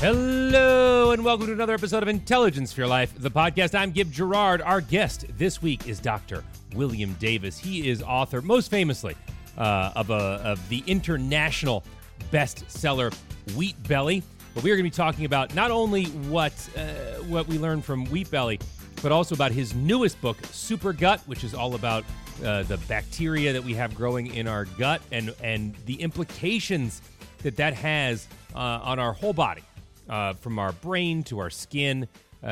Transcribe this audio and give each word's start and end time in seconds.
Hello, 0.00 1.10
and 1.10 1.24
welcome 1.24 1.46
to 1.46 1.52
another 1.52 1.74
episode 1.74 2.04
of 2.04 2.08
Intelligence 2.08 2.72
for 2.72 2.82
Your 2.82 2.88
Life, 2.88 3.12
the 3.18 3.32
podcast. 3.32 3.74
I'm 3.74 3.90
Gib 3.90 4.12
Gerard. 4.12 4.62
Our 4.62 4.80
guest 4.80 5.24
this 5.36 5.60
week 5.60 5.88
is 5.88 5.98
Dr. 5.98 6.44
William 6.76 7.14
Davis. 7.14 7.58
He 7.58 7.88
is 7.88 8.00
author, 8.00 8.40
most 8.40 8.70
famously, 8.70 9.16
uh, 9.56 9.90
of, 9.96 10.10
a, 10.10 10.14
of 10.14 10.68
the 10.68 10.84
international 10.86 11.82
bestseller 12.30 13.12
Wheat 13.56 13.74
Belly. 13.88 14.22
But 14.54 14.62
we 14.62 14.70
are 14.70 14.76
going 14.76 14.84
to 14.84 14.90
be 14.90 14.94
talking 14.96 15.24
about 15.24 15.52
not 15.56 15.72
only 15.72 16.04
what 16.04 16.52
uh, 16.76 16.82
what 17.24 17.48
we 17.48 17.58
learned 17.58 17.84
from 17.84 18.04
Wheat 18.04 18.30
Belly, 18.30 18.60
but 19.02 19.10
also 19.10 19.34
about 19.34 19.50
his 19.50 19.74
newest 19.74 20.20
book, 20.20 20.36
Super 20.52 20.92
Gut, 20.92 21.20
which 21.26 21.42
is 21.42 21.54
all 21.54 21.74
about 21.74 22.04
uh, 22.44 22.62
the 22.62 22.76
bacteria 22.86 23.52
that 23.52 23.64
we 23.64 23.74
have 23.74 23.96
growing 23.96 24.32
in 24.32 24.46
our 24.46 24.64
gut 24.64 25.02
and 25.10 25.34
and 25.42 25.74
the 25.86 26.00
implications 26.00 27.02
that 27.38 27.56
that 27.56 27.74
has 27.74 28.28
uh, 28.54 28.58
on 28.58 29.00
our 29.00 29.12
whole 29.12 29.32
body 29.32 29.62
uh, 30.08 30.34
from 30.34 30.58
our 30.58 30.72
brain 30.72 31.22
to 31.24 31.38
our 31.38 31.50
skin, 31.50 32.08
uh, 32.42 32.46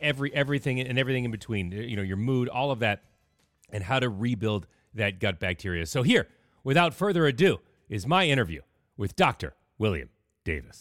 every 0.00 0.34
everything 0.34 0.80
and 0.80 0.98
everything 0.98 1.24
in 1.24 1.30
between. 1.30 1.72
You 1.72 1.96
know, 1.96 2.02
your 2.02 2.16
mood, 2.16 2.48
all 2.48 2.70
of 2.70 2.80
that, 2.80 3.02
and 3.70 3.82
how 3.82 3.98
to 3.98 4.08
rebuild 4.08 4.66
that 4.94 5.18
gut 5.20 5.40
bacteria. 5.40 5.86
So 5.86 6.02
here, 6.02 6.28
without 6.62 6.94
further 6.94 7.26
ado, 7.26 7.60
is 7.88 8.06
my 8.06 8.26
interview 8.26 8.62
with 8.96 9.16
Dr. 9.16 9.54
William 9.78 10.08
Davis. 10.44 10.78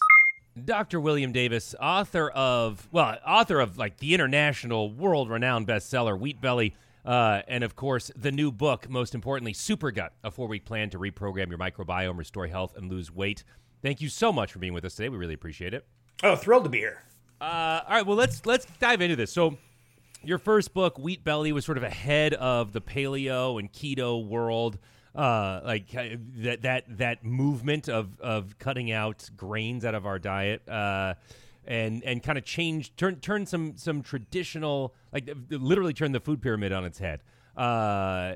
Dr. 0.63 0.99
William 0.99 1.31
Davis, 1.31 1.73
author 1.81 2.29
of 2.29 2.87
well, 2.91 3.17
author 3.25 3.59
of 3.59 3.77
like 3.77 3.97
the 3.97 4.13
international, 4.13 4.93
world-renowned 4.93 5.67
bestseller 5.67 6.19
Wheat 6.19 6.39
Belly. 6.41 6.75
Uh, 7.03 7.41
and 7.47 7.63
of 7.63 7.75
course, 7.75 8.11
the 8.15 8.31
new 8.31 8.51
book, 8.51 8.89
most 8.89 9.13
importantly, 9.13 9.51
Super 9.51 9.91
Gut, 9.91 10.13
a 10.23 10.31
four 10.31 10.47
week 10.47 10.63
plan 10.63 10.89
to 10.91 10.99
reprogram 10.99 11.49
your 11.49 11.57
microbiome, 11.57 12.17
restore 12.17 12.47
health, 12.47 12.77
and 12.77 12.89
lose 12.89 13.11
weight. 13.11 13.43
Thank 13.81 13.99
you 13.99 14.09
so 14.09 14.31
much 14.31 14.53
for 14.53 14.59
being 14.59 14.73
with 14.73 14.85
us 14.85 14.95
today. 14.95 15.09
We 15.09 15.17
really 15.17 15.33
appreciate 15.33 15.73
it. 15.73 15.85
Oh, 16.23 16.37
thrilled 16.37 16.63
to 16.63 16.69
be 16.69 16.77
here. 16.77 17.03
Uh, 17.41 17.81
all 17.85 17.95
right, 17.95 18.05
well 18.05 18.15
let's 18.15 18.45
let's 18.45 18.65
dive 18.79 19.01
into 19.01 19.17
this. 19.17 19.31
So, 19.31 19.57
your 20.23 20.37
first 20.37 20.73
book, 20.73 20.97
Wheat 20.97 21.25
Belly, 21.25 21.51
was 21.51 21.65
sort 21.65 21.77
of 21.77 21.83
ahead 21.83 22.33
of 22.35 22.71
the 22.71 22.79
paleo 22.79 23.59
and 23.59 23.71
keto 23.71 24.25
world, 24.25 24.77
uh, 25.13 25.59
like 25.65 25.93
uh, 25.93 26.15
that 26.37 26.61
that 26.61 26.97
that 26.97 27.25
movement 27.25 27.89
of 27.89 28.17
of 28.21 28.57
cutting 28.57 28.89
out 28.89 29.29
grains 29.35 29.83
out 29.83 29.95
of 29.95 30.05
our 30.05 30.17
diet, 30.17 30.67
uh, 30.69 31.15
and 31.65 32.01
and 32.05 32.23
kind 32.23 32.37
of 32.37 32.45
change 32.45 32.95
turn 32.95 33.17
turn 33.17 33.45
some 33.45 33.75
some 33.75 34.01
traditional 34.01 34.95
like 35.11 35.29
literally 35.49 35.93
turn 35.93 36.13
the 36.13 36.21
food 36.21 36.41
pyramid 36.41 36.71
on 36.71 36.85
its 36.85 36.99
head. 36.99 37.21
Uh, 37.57 38.35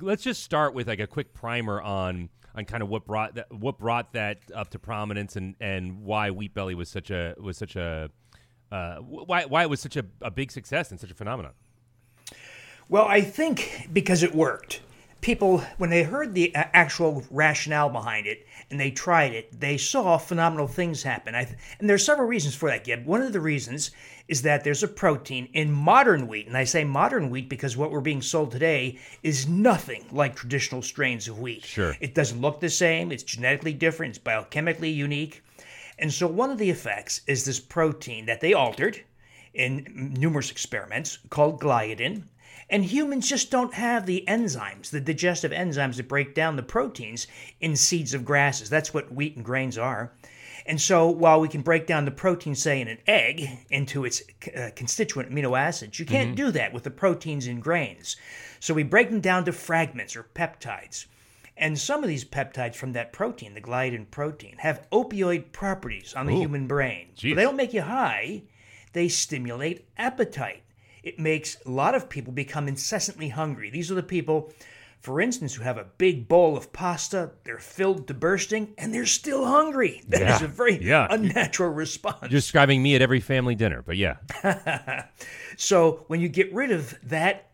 let's 0.00 0.22
just 0.22 0.44
start 0.44 0.74
with 0.74 0.86
like 0.86 1.00
a 1.00 1.08
quick 1.08 1.34
primer 1.34 1.82
on 1.82 2.28
on 2.54 2.64
kind 2.64 2.82
of 2.82 2.88
what 2.88 3.04
brought 3.04 3.34
that 3.34 3.52
what 3.52 3.78
brought 3.78 4.12
that 4.12 4.38
up 4.54 4.70
to 4.70 4.78
prominence 4.78 5.36
and 5.36 5.54
and 5.60 6.02
why 6.02 6.30
Wheat 6.30 6.54
Belly 6.54 6.74
was 6.74 6.88
such 6.88 7.10
a 7.10 7.34
was 7.38 7.56
such 7.56 7.76
a 7.76 8.10
uh, 8.70 8.96
why 8.96 9.44
why 9.44 9.62
it 9.62 9.70
was 9.70 9.80
such 9.80 9.96
a, 9.96 10.04
a 10.22 10.30
big 10.30 10.50
success 10.50 10.90
and 10.90 11.00
such 11.00 11.10
a 11.10 11.14
phenomenon. 11.14 11.52
Well, 12.88 13.06
I 13.06 13.20
think 13.22 13.88
because 13.92 14.22
it 14.22 14.34
worked. 14.34 14.80
People, 15.24 15.60
when 15.78 15.88
they 15.88 16.02
heard 16.02 16.34
the 16.34 16.54
actual 16.54 17.24
rationale 17.30 17.88
behind 17.88 18.26
it 18.26 18.46
and 18.70 18.78
they 18.78 18.90
tried 18.90 19.32
it, 19.32 19.58
they 19.58 19.78
saw 19.78 20.18
phenomenal 20.18 20.68
things 20.68 21.02
happen. 21.02 21.32
Th- 21.32 21.48
and 21.78 21.88
there's 21.88 22.04
several 22.04 22.28
reasons 22.28 22.54
for 22.54 22.68
that, 22.68 22.84
Gib. 22.84 23.06
One 23.06 23.22
of 23.22 23.32
the 23.32 23.40
reasons 23.40 23.90
is 24.28 24.42
that 24.42 24.64
there's 24.64 24.82
a 24.82 24.88
protein 24.88 25.48
in 25.54 25.72
modern 25.72 26.28
wheat. 26.28 26.46
And 26.46 26.54
I 26.54 26.64
say 26.64 26.84
modern 26.84 27.30
wheat 27.30 27.48
because 27.48 27.74
what 27.74 27.90
we're 27.90 28.02
being 28.02 28.20
sold 28.20 28.52
today 28.52 28.98
is 29.22 29.48
nothing 29.48 30.04
like 30.12 30.36
traditional 30.36 30.82
strains 30.82 31.26
of 31.26 31.38
wheat. 31.38 31.64
Sure. 31.64 31.96
It 32.00 32.14
doesn't 32.14 32.42
look 32.42 32.60
the 32.60 32.68
same, 32.68 33.10
it's 33.10 33.22
genetically 33.22 33.72
different, 33.72 34.16
it's 34.16 34.22
biochemically 34.22 34.94
unique. 34.94 35.42
And 35.98 36.12
so 36.12 36.26
one 36.26 36.50
of 36.50 36.58
the 36.58 36.68
effects 36.68 37.22
is 37.26 37.46
this 37.46 37.60
protein 37.60 38.26
that 38.26 38.42
they 38.42 38.52
altered 38.52 39.02
in 39.54 40.12
numerous 40.18 40.50
experiments 40.50 41.18
called 41.30 41.62
gliadin. 41.62 42.24
And 42.70 42.84
humans 42.84 43.28
just 43.28 43.50
don't 43.50 43.74
have 43.74 44.06
the 44.06 44.24
enzymes, 44.26 44.90
the 44.90 45.00
digestive 45.00 45.52
enzymes 45.52 45.96
that 45.96 46.08
break 46.08 46.34
down 46.34 46.56
the 46.56 46.62
proteins 46.62 47.26
in 47.60 47.76
seeds 47.76 48.14
of 48.14 48.24
grasses. 48.24 48.70
That's 48.70 48.94
what 48.94 49.12
wheat 49.12 49.36
and 49.36 49.44
grains 49.44 49.76
are. 49.76 50.12
And 50.66 50.80
so, 50.80 51.08
while 51.08 51.40
we 51.40 51.48
can 51.48 51.60
break 51.60 51.86
down 51.86 52.06
the 52.06 52.10
protein, 52.10 52.54
say, 52.54 52.80
in 52.80 52.88
an 52.88 52.98
egg 53.06 53.66
into 53.68 54.06
its 54.06 54.22
uh, 54.56 54.70
constituent 54.74 55.30
amino 55.30 55.58
acids, 55.58 55.98
you 55.98 56.06
can't 56.06 56.28
mm-hmm. 56.28 56.46
do 56.46 56.50
that 56.52 56.72
with 56.72 56.84
the 56.84 56.90
proteins 56.90 57.46
in 57.46 57.60
grains. 57.60 58.16
So, 58.60 58.72
we 58.72 58.82
break 58.82 59.10
them 59.10 59.20
down 59.20 59.44
to 59.44 59.52
fragments 59.52 60.16
or 60.16 60.22
peptides. 60.22 61.04
And 61.56 61.78
some 61.78 62.02
of 62.02 62.08
these 62.08 62.24
peptides 62.24 62.74
from 62.74 62.94
that 62.94 63.12
protein, 63.12 63.54
the 63.54 63.60
gliadin 63.60 64.10
protein, 64.10 64.56
have 64.58 64.88
opioid 64.90 65.52
properties 65.52 66.14
on 66.14 66.26
the 66.26 66.34
Ooh, 66.34 66.40
human 66.40 66.66
brain. 66.66 67.08
They 67.20 67.34
don't 67.34 67.56
make 67.56 67.72
you 67.74 67.82
high, 67.82 68.42
they 68.92 69.08
stimulate 69.08 69.86
appetite. 69.96 70.63
It 71.04 71.18
makes 71.18 71.58
a 71.64 71.70
lot 71.70 71.94
of 71.94 72.08
people 72.08 72.32
become 72.32 72.66
incessantly 72.66 73.28
hungry. 73.28 73.70
These 73.70 73.92
are 73.92 73.94
the 73.94 74.02
people 74.02 74.52
for 75.04 75.20
instance, 75.20 75.52
who 75.52 75.62
have 75.62 75.76
a 75.76 75.84
big 75.98 76.28
bowl 76.28 76.56
of 76.56 76.72
pasta, 76.72 77.30
they're 77.44 77.58
filled 77.58 78.08
to 78.08 78.14
bursting, 78.14 78.72
and 78.78 78.94
they're 78.94 79.04
still 79.04 79.44
hungry. 79.44 80.00
That 80.08 80.20
yeah. 80.22 80.36
is 80.36 80.42
a 80.42 80.48
very 80.48 80.82
yeah. 80.82 81.06
unnatural 81.10 81.70
response. 81.70 82.22
You're 82.22 82.30
describing 82.30 82.82
me 82.82 82.94
at 82.94 83.02
every 83.02 83.20
family 83.20 83.54
dinner, 83.54 83.82
but 83.82 83.98
yeah. 83.98 84.16
so 85.58 86.04
when 86.06 86.20
you 86.20 86.28
get 86.28 86.54
rid 86.54 86.70
of 86.70 86.96
that 87.02 87.50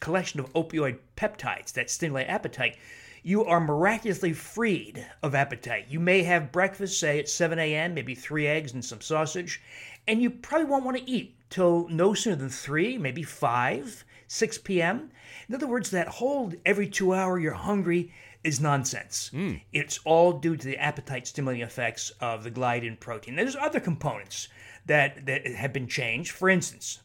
collection 0.00 0.40
of 0.40 0.52
opioid 0.54 0.98
peptides 1.16 1.72
that 1.74 1.88
stimulate 1.88 2.28
appetite, 2.28 2.78
you 3.22 3.44
are 3.44 3.60
miraculously 3.60 4.32
freed 4.32 5.06
of 5.22 5.36
appetite. 5.36 5.86
You 5.88 6.00
may 6.00 6.24
have 6.24 6.50
breakfast, 6.50 6.98
say 6.98 7.20
at 7.20 7.28
7 7.28 7.60
a.m., 7.60 7.94
maybe 7.94 8.16
three 8.16 8.48
eggs 8.48 8.72
and 8.72 8.84
some 8.84 9.00
sausage, 9.00 9.62
and 10.06 10.22
you 10.22 10.30
probably 10.30 10.66
won't 10.66 10.84
want 10.84 10.96
to 10.96 11.10
eat 11.10 11.36
till 11.50 11.88
no 11.88 12.14
sooner 12.14 12.36
than 12.36 12.48
3, 12.48 12.98
maybe 12.98 13.22
5, 13.22 14.04
6 14.28 14.58
p.m. 14.58 15.10
In 15.48 15.54
other 15.54 15.66
words, 15.66 15.90
that 15.90 16.08
whole 16.08 16.52
every 16.64 16.88
two 16.88 17.14
hour 17.14 17.38
you're 17.38 17.52
hungry 17.52 18.12
is 18.42 18.60
nonsense. 18.60 19.30
Mm. 19.32 19.60
It's 19.72 19.98
all 20.04 20.34
due 20.34 20.56
to 20.56 20.66
the 20.66 20.78
appetite 20.78 21.26
stimulating 21.26 21.66
effects 21.66 22.10
of 22.20 22.44
the 22.44 22.50
gliadin 22.50 22.98
protein. 22.98 23.36
There's 23.36 23.56
other 23.56 23.80
components 23.80 24.48
that, 24.86 25.26
that 25.26 25.46
have 25.46 25.72
been 25.72 25.88
changed. 25.88 26.32
For 26.32 26.48
instance, 26.48 27.00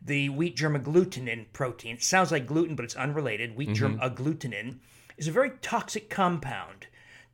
the 0.00 0.28
wheat 0.30 0.56
germ 0.56 0.76
agglutinin 0.76 1.46
protein. 1.52 1.96
It 1.96 2.02
sounds 2.02 2.32
like 2.32 2.46
gluten, 2.46 2.76
but 2.76 2.84
it's 2.84 2.96
unrelated. 2.96 3.56
Wheat 3.56 3.74
germ 3.74 3.98
mm-hmm. 3.98 4.06
agglutinin 4.06 4.76
is 5.16 5.28
a 5.28 5.32
very 5.32 5.52
toxic 5.62 6.08
compound 6.08 6.86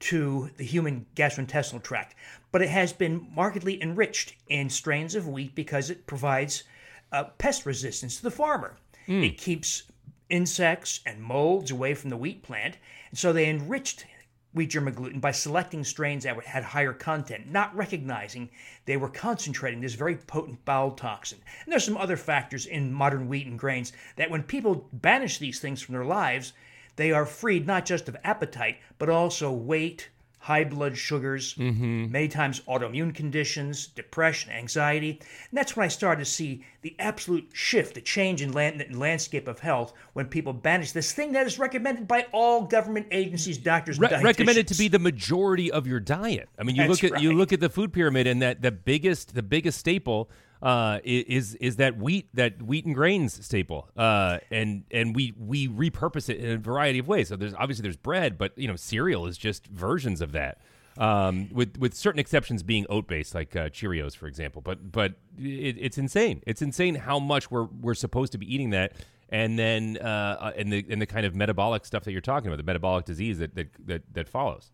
to 0.03 0.51
the 0.57 0.65
human 0.65 1.07
gastrointestinal 1.15 1.83
tract, 1.83 2.17
but 2.51 2.61
it 2.61 2.69
has 2.69 2.93
been 2.93 3.29
markedly 3.35 3.81
enriched 3.81 4.35
in 4.49 4.69
strains 4.69 5.15
of 5.15 5.29
wheat 5.29 5.55
because 5.55 5.91
it 5.91 6.07
provides 6.07 6.65
uh, 7.13 7.25
pest 7.39 7.65
resistance 7.65 8.17
to 8.17 8.23
the 8.23 8.31
farmer. 8.31 8.77
Mm. 9.07 9.25
It 9.25 9.39
keeps 9.39 9.85
insects 10.29 11.01
and 11.07 11.23
molds 11.23 11.71
away 11.71 11.95
from 11.95 12.11
the 12.11 12.17
wheat 12.17 12.43
plant. 12.43 12.79
And 13.11 13.19
so 13.19 13.33
they 13.33 13.49
enriched 13.49 14.07
wheat 14.53 14.71
germ 14.71 14.93
gluten 14.93 15.21
by 15.21 15.31
selecting 15.31 15.85
strains 15.85 16.25
that 16.25 16.43
had 16.45 16.65
higher 16.65 16.93
content, 16.93 17.49
not 17.49 17.75
recognizing 17.77 18.51
they 18.87 18.97
were 18.97 19.09
concentrating 19.09 19.81
this 19.81 19.95
very 19.95 20.17
potent 20.17 20.65
bowel 20.65 20.91
toxin. 20.91 21.39
And 21.65 21.73
there's 21.73 21.84
some 21.84 21.97
other 21.97 22.17
factors 22.17 22.67
in 22.67 22.93
modern 22.93 23.29
wheat 23.29 23.47
and 23.47 23.59
grains 23.59 23.93
that 24.17 24.31
when 24.31 24.43
people 24.43 24.89
banish 24.93 25.39
these 25.39 25.61
things 25.61 25.81
from 25.81 25.95
their 25.95 26.05
lives, 26.05 26.55
they 26.97 27.12
are 27.12 27.26
freed 27.26 27.66
not 27.66 27.86
just 27.86 28.08
of 28.08 28.16
appetite, 28.25 28.78
but 28.98 29.08
also 29.08 29.53
weight, 29.53 30.10
high 30.42 30.64
blood 30.64 30.97
sugars, 30.97 31.54
mm-hmm. 31.54 32.10
many 32.10 32.26
times 32.26 32.60
autoimmune 32.62 33.14
conditions, 33.14 33.86
depression, 33.86 34.50
anxiety. 34.50 35.10
And 35.10 35.56
that's 35.56 35.76
when 35.76 35.84
I 35.84 35.88
started 35.88 36.25
to 36.25 36.30
see 36.30 36.64
the 36.82 36.97
absolute 36.98 37.48
shift, 37.53 37.94
the 37.94 38.00
change 38.00 38.42
in, 38.42 38.53
land, 38.53 38.80
in 38.80 38.98
landscape 38.98 39.47
of 39.47 39.60
health 39.60 39.92
when 40.14 40.26
people 40.26 40.53
banish 40.53 40.91
this 40.91 41.12
thing 41.12 41.30
that 41.33 41.47
is 41.47 41.60
recommended 41.60 42.09
by 42.09 42.27
all 42.33 42.62
government 42.62 43.06
agencies, 43.12 43.56
doctors, 43.56 44.00
Re- 44.00 44.21
recommended 44.21 44.66
to 44.66 44.74
be 44.74 44.88
the 44.88 44.98
majority 44.98 45.71
of 45.71 45.86
your 45.86 46.00
diet. 46.00 46.48
I 46.59 46.65
mean, 46.65 46.74
you 46.74 46.88
that's 46.88 47.03
look 47.03 47.04
at 47.04 47.12
right. 47.12 47.22
you 47.22 47.34
look 47.34 47.53
at 47.53 47.60
the 47.60 47.71
food 47.71 47.92
pyramid, 47.92 48.27
and 48.27 48.42
that 48.42 48.62
the 48.62 48.72
biggest 48.72 49.36
the 49.36 49.45
biggest 49.45 49.78
staple 49.78 50.28
uh, 50.62 51.00
is 51.03 51.56
is 51.56 51.76
that 51.76 51.98
wheat 51.98 52.28
that 52.34 52.62
wheat 52.62 52.84
and 52.86 52.94
grains 52.94 53.44
staple, 53.44 53.88
uh, 53.97 54.38
and 54.50 54.84
and 54.92 55.14
we 55.14 55.34
we 55.36 55.68
repurpose 55.68 56.28
it 56.28 56.38
in 56.38 56.50
a 56.53 56.56
variety 56.56 57.00
of 57.00 57.09
ways. 57.09 57.28
So 57.28 57.36
there's 57.36 57.54
obviously 57.54 57.82
there's 57.82 57.97
bread, 57.97 58.38
but 58.38 58.56
you 58.56 58.68
know 58.68 58.76
cereal 58.76 59.26
is 59.26 59.36
just 59.36 59.66
versions 59.66 60.20
of 60.20 60.32
that. 60.32 60.60
Um, 60.98 61.48
with 61.53 61.78
with 61.78 61.94
certain 61.94 62.20
exceptions 62.20 62.62
being 62.62 62.86
oat 62.88 63.09
based, 63.09 63.34
like 63.34 63.56
uh, 63.56 63.70
Cheerios, 63.70 64.14
for 64.14 64.28
example. 64.28 64.62
But 64.62 64.92
but 64.92 65.14
it, 65.36 65.76
it's 65.80 65.98
insane. 65.98 66.42
It's 66.47 66.62
insane 66.62 66.94
how 66.94 67.18
much 67.18 67.50
we're 67.50 67.64
we're 67.64 67.94
supposed 67.94 68.30
to 68.32 68.38
be 68.38 68.54
eating 68.54 68.70
that, 68.70 68.92
and 69.30 69.59
then 69.59 69.97
uh, 69.97 70.53
and 70.56 70.72
the 70.72 70.86
and 70.88 71.03
the 71.03 71.06
kind 71.06 71.26
of 71.26 71.34
metabolic 71.34 71.84
stuff 71.86 72.04
that 72.04 72.12
you're 72.12 72.20
talking 72.20 72.47
about, 72.47 72.59
the 72.59 72.62
metabolic 72.62 73.04
disease 73.04 73.38
that 73.38 73.56
that 73.56 73.68
that, 73.86 74.03
that 74.14 74.28
follows 74.28 74.70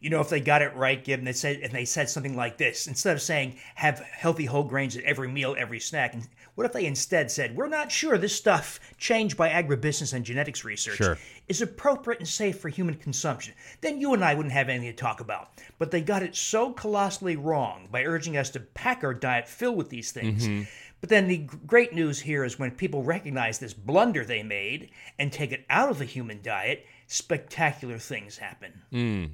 you 0.00 0.08
know, 0.08 0.20
if 0.20 0.30
they 0.30 0.40
got 0.40 0.62
it 0.62 0.74
right, 0.74 1.04
given 1.04 1.24
they 1.24 1.32
said 1.32 1.58
and 1.58 1.72
they 1.72 1.84
said 1.84 2.08
something 2.08 2.34
like 2.34 2.56
this, 2.56 2.86
instead 2.86 3.14
of 3.14 3.22
saying 3.22 3.58
have 3.74 4.00
healthy 4.00 4.46
whole 4.46 4.64
grains 4.64 4.96
at 4.96 5.04
every 5.04 5.28
meal, 5.28 5.54
every 5.58 5.78
snack, 5.80 6.14
and 6.14 6.26
What 6.54 6.66
if 6.66 6.72
they 6.72 6.86
instead 6.86 7.30
said, 7.30 7.54
We're 7.54 7.68
not 7.68 7.92
sure 7.92 8.16
this 8.16 8.34
stuff 8.34 8.80
changed 8.98 9.36
by 9.36 9.50
agribusiness 9.50 10.14
and 10.14 10.24
genetics 10.24 10.64
research 10.64 10.96
Sure. 10.96 11.18
is 11.48 11.60
appropriate 11.60 12.20
and 12.20 12.28
safe 12.28 12.58
for 12.58 12.68
human 12.70 12.94
consumption? 12.94 13.54
Then 13.82 14.00
you 14.00 14.14
and 14.14 14.24
I 14.24 14.34
wouldn't 14.34 14.54
have 14.54 14.68
anything 14.68 14.90
to 14.90 14.96
talk 14.96 15.20
about. 15.20 15.50
But 15.78 15.90
they 15.90 16.00
got 16.00 16.22
it 16.22 16.34
so 16.34 16.72
colossally 16.72 17.36
wrong 17.36 17.88
by 17.90 18.04
urging 18.04 18.36
us 18.36 18.50
to 18.50 18.60
pack 18.60 19.04
our 19.04 19.14
diet 19.14 19.48
filled 19.48 19.76
with 19.76 19.90
these 19.90 20.12
things. 20.12 20.48
Mm-hmm. 20.48 20.62
But 21.00 21.08
then 21.08 21.28
the 21.28 21.38
great 21.66 21.94
news 21.94 22.20
here 22.20 22.44
is 22.44 22.58
when 22.58 22.70
people 22.72 23.02
recognize 23.02 23.58
this 23.58 23.72
blunder 23.72 24.24
they 24.24 24.42
made 24.42 24.90
and 25.18 25.32
take 25.32 25.52
it 25.52 25.64
out 25.70 25.90
of 25.90 25.98
the 25.98 26.04
human 26.04 26.42
diet, 26.42 26.86
spectacular 27.06 27.98
things 27.98 28.36
happen. 28.36 28.82
Mm. 28.92 29.30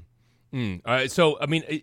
Uh, 0.84 1.08
so, 1.08 1.38
I 1.40 1.46
mean, 1.46 1.64
uh, 1.70 1.74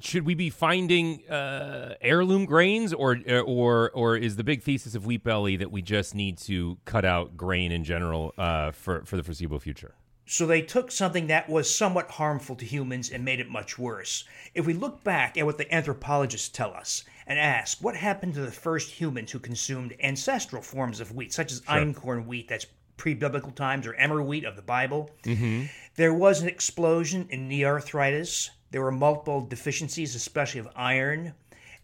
should 0.00 0.24
we 0.24 0.34
be 0.34 0.50
finding 0.50 1.28
uh, 1.28 1.94
heirloom 2.00 2.44
grains, 2.44 2.92
or 2.92 3.18
or 3.28 3.90
or 3.90 4.16
is 4.16 4.36
the 4.36 4.44
big 4.44 4.62
thesis 4.62 4.94
of 4.94 5.04
Wheat 5.06 5.24
Belly 5.24 5.56
that 5.56 5.70
we 5.70 5.82
just 5.82 6.14
need 6.14 6.38
to 6.38 6.78
cut 6.84 7.04
out 7.04 7.36
grain 7.36 7.72
in 7.72 7.84
general 7.84 8.32
uh, 8.38 8.70
for 8.70 9.04
for 9.04 9.16
the 9.16 9.22
foreseeable 9.22 9.58
future? 9.58 9.94
So 10.26 10.46
they 10.46 10.62
took 10.62 10.92
something 10.92 11.26
that 11.26 11.48
was 11.48 11.74
somewhat 11.74 12.08
harmful 12.12 12.54
to 12.56 12.64
humans 12.64 13.10
and 13.10 13.24
made 13.24 13.40
it 13.40 13.50
much 13.50 13.80
worse. 13.80 14.22
If 14.54 14.64
we 14.64 14.74
look 14.74 15.02
back 15.02 15.36
at 15.36 15.44
what 15.44 15.58
the 15.58 15.74
anthropologists 15.74 16.48
tell 16.48 16.72
us 16.72 17.02
and 17.26 17.36
ask 17.36 17.82
what 17.82 17.96
happened 17.96 18.34
to 18.34 18.42
the 18.42 18.52
first 18.52 18.92
humans 18.92 19.32
who 19.32 19.40
consumed 19.40 19.96
ancestral 20.00 20.62
forms 20.62 21.00
of 21.00 21.12
wheat, 21.12 21.32
such 21.32 21.50
as 21.50 21.62
einkorn 21.62 22.26
wheat 22.26 22.46
that's 22.46 22.66
pre-biblical 22.96 23.50
times 23.50 23.88
or 23.88 23.94
emmer 23.94 24.22
wheat 24.22 24.44
of 24.44 24.54
the 24.54 24.62
Bible, 24.62 25.10
there 25.96 26.14
was 26.14 26.40
an 26.42 26.48
explosion 26.48 27.26
in 27.30 27.48
knee 27.48 27.64
arthritis. 27.64 28.50
There 28.70 28.82
were 28.82 28.92
multiple 28.92 29.40
deficiencies, 29.40 30.14
especially 30.14 30.60
of 30.60 30.68
iron, 30.76 31.34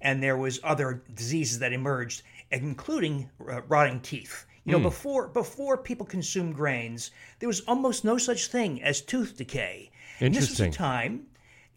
and 0.01 0.23
there 0.23 0.37
was 0.37 0.61
other 0.63 1.03
diseases 1.15 1.59
that 1.59 1.73
emerged, 1.73 2.23
including 2.51 3.29
uh, 3.41 3.63
rotting 3.63 4.01
teeth. 4.01 4.47
You 4.65 4.73
know, 4.73 4.81
before 4.81 5.29
before 5.29 5.77
people 5.79 6.05
consumed 6.07 6.57
grains, 6.57 7.13
there 7.39 7.47
was 7.49 7.61
almost 7.69 8.05
no 8.05 8.19
such 8.19 8.49
thing 8.49 8.83
as 8.83 9.01
tooth 9.01 9.37
decay. 9.37 9.91
And 10.19 10.35
This 10.35 10.51
was 10.51 10.59
Interesting. 10.61 10.69
a 10.69 10.89
time, 10.89 11.27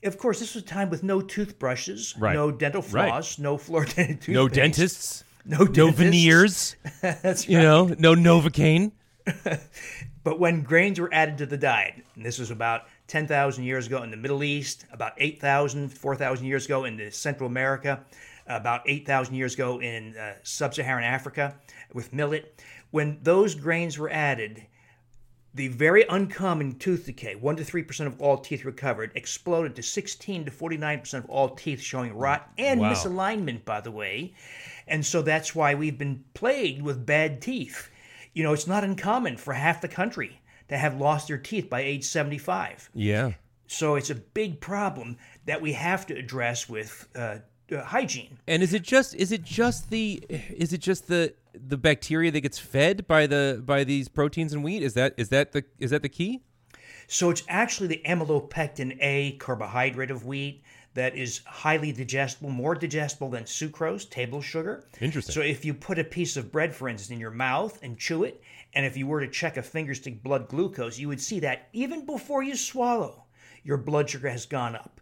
of 0.04 0.18
course, 0.18 0.40
this 0.40 0.56
was 0.56 0.64
a 0.64 0.66
time 0.66 0.90
with 0.90 1.04
no 1.04 1.22
toothbrushes, 1.22 2.16
Right. 2.18 2.34
no 2.34 2.50
dental 2.50 2.82
Right. 2.82 3.10
floss, 3.10 3.38
no 3.38 3.58
fluoridated 3.58 3.96
toothpaste, 4.22 4.30
No 4.30 4.48
dentists, 4.48 5.24
no, 5.46 5.66
no 5.66 5.92
veneers, 5.92 6.78
That's 7.02 7.48
you 7.48 7.60
know, 7.60 7.94
no 8.00 8.16
Novocaine. 8.16 8.92
But 10.30 10.40
when 10.40 10.62
grains 10.62 11.00
were 11.00 11.12
added 11.12 11.40
to 11.40 11.48
the 11.48 11.58
diet, 11.58 12.06
and 12.16 12.24
this 12.24 12.38
was 12.38 12.52
about 12.52 12.84
10,000 13.08 13.64
years 13.64 13.88
ago 13.88 14.04
in 14.04 14.12
the 14.12 14.16
Middle 14.16 14.44
East, 14.44 14.86
about 14.92 15.14
8,000, 15.18 15.90
4,000 15.90 16.46
years 16.46 16.66
ago 16.66 16.86
in 16.86 16.98
the 16.98 17.10
Central 17.10 17.50
America, 17.50 18.06
about 18.46 18.84
8,000 18.86 19.34
years 19.34 19.56
ago 19.56 19.82
in 19.82 20.16
uh, 20.16 20.36
sub 20.44 20.76
Saharan 20.76 21.04
Africa 21.04 21.56
with 21.96 22.14
millet, 22.14 22.62
when 22.92 23.18
those 23.24 23.56
grains 23.56 23.98
were 23.98 24.12
added, 24.12 24.68
the 25.56 25.70
very 25.70 26.06
uncommon 26.08 26.78
tooth 26.78 27.08
decay, 27.08 27.34
1 27.34 27.56
to 27.56 27.64
3% 27.64 28.06
of 28.06 28.22
all 28.22 28.38
teeth 28.38 28.66
recovered, 28.66 29.12
exploded 29.16 29.76
to 29.78 29.82
16 29.82 30.46
to 30.46 30.52
49% 30.52 31.14
of 31.16 31.26
all 31.32 31.50
teeth 31.56 31.82
showing 31.82 32.14
rot 32.14 32.52
and 32.60 32.82
Wow. 32.82 32.94
misalignment, 32.94 33.66
by 33.66 33.82
the 33.82 33.90
way. 33.90 34.36
And 34.88 35.04
so 35.04 35.24
that's 35.24 35.56
why 35.56 35.74
we've 35.74 35.98
been 35.98 36.24
plagued 36.36 36.84
with 36.84 37.04
bad 37.04 37.42
teeth. 37.42 37.90
You 38.34 38.44
know, 38.44 38.54
it's 38.54 38.68
not 38.68 38.84
uncommon 38.84 39.38
for 39.38 39.54
half 39.54 39.82
the 39.82 39.88
country 39.88 40.42
to 40.70 40.78
have 40.78 41.00
lost 41.00 41.28
their 41.28 41.38
teeth 41.38 41.70
by 41.70 41.82
age 41.82 42.04
75. 42.04 42.90
Yeah. 42.94 43.34
So 43.68 43.96
it's 43.96 44.10
a 44.10 44.16
big 44.16 44.60
problem 44.60 45.18
that 45.46 45.62
we 45.62 45.74
have 45.74 46.08
to 46.08 46.16
address 46.16 46.68
with 46.68 47.08
uh, 47.16 47.38
uh, 47.72 47.84
hygiene. 47.84 48.40
And 48.48 48.64
is 48.64 48.74
it 48.74 48.82
just 48.82 49.14
is 49.16 49.32
it 49.32 49.44
just 49.44 49.90
the 49.90 50.24
is 50.30 50.74
it 50.74 50.80
just 50.80 51.08
the 51.08 51.34
the 51.54 51.78
bacteria 51.78 52.32
that 52.32 52.42
gets 52.42 52.58
fed 52.58 53.08
by 53.08 53.28
the 53.28 53.62
by 53.64 53.84
these 53.84 54.08
proteins 54.08 54.54
in 54.54 54.64
wheat? 54.64 54.82
Is 54.82 54.94
that 54.96 55.14
is 55.18 55.30
that 55.30 55.52
the 55.52 55.64
is 55.78 55.92
that 55.92 56.02
the 56.02 56.10
key? 56.10 56.42
So 57.08 57.30
it's 57.30 57.44
actually 57.48 57.88
the 57.88 58.02
amylopectin 58.06 58.98
A 59.02 59.34
carbohydrate 59.34 60.12
of 60.12 60.26
wheat 60.26 60.64
that 60.94 61.16
is 61.16 61.42
highly 61.46 61.92
digestible, 61.92 62.50
more 62.50 62.76
digestible 62.76 63.30
than 63.30 63.44
sucrose, 63.44 64.10
table 64.10 64.42
sugar. 64.42 64.86
Interesting. 65.00 65.34
So 65.34 65.42
if 65.42 65.64
you 65.64 65.74
put 65.74 66.00
a 66.00 66.04
piece 66.04 66.36
of 66.36 66.52
bread, 66.52 66.74
for 66.74 66.90
instance, 66.90 67.14
in 67.14 67.20
your 67.20 67.32
mouth 67.32 67.80
and 67.84 67.98
chew 67.98 68.24
it, 68.24 68.42
and 68.74 68.86
if 68.86 68.98
you 68.98 69.08
were 69.08 69.20
to 69.20 69.28
check 69.28 69.58
a 69.58 69.62
fingerstick 69.62 70.24
blood 70.24 70.48
glucose, 70.48 71.00
you 71.00 71.08
would 71.08 71.22
see 71.22 71.40
that 71.42 71.70
even 71.74 72.06
before 72.06 72.44
you 72.44 72.56
swallow, 72.56 73.26
your 73.64 73.78
blood 73.78 74.10
sugar 74.10 74.30
has 74.30 74.46
gone 74.46 74.76
up. 74.76 75.00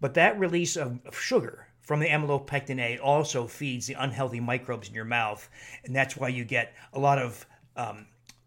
But 0.00 0.14
that 0.14 0.38
release 0.38 0.76
of, 0.76 0.98
of 1.06 1.18
sugar 1.18 1.66
from 1.80 2.00
the 2.00 2.08
amylopectin 2.08 2.80
A 2.80 2.98
also 2.98 3.46
feeds 3.46 3.86
the 3.86 3.94
unhealthy 3.94 4.40
microbes 4.40 4.88
in 4.88 4.94
your 4.94 5.04
mouth, 5.04 5.48
and 5.84 5.94
that's 5.94 6.16
why 6.16 6.28
you 6.28 6.44
get 6.44 6.74
a 6.92 6.98
lot 6.98 7.18
of 7.18 7.46
um, 7.76 8.06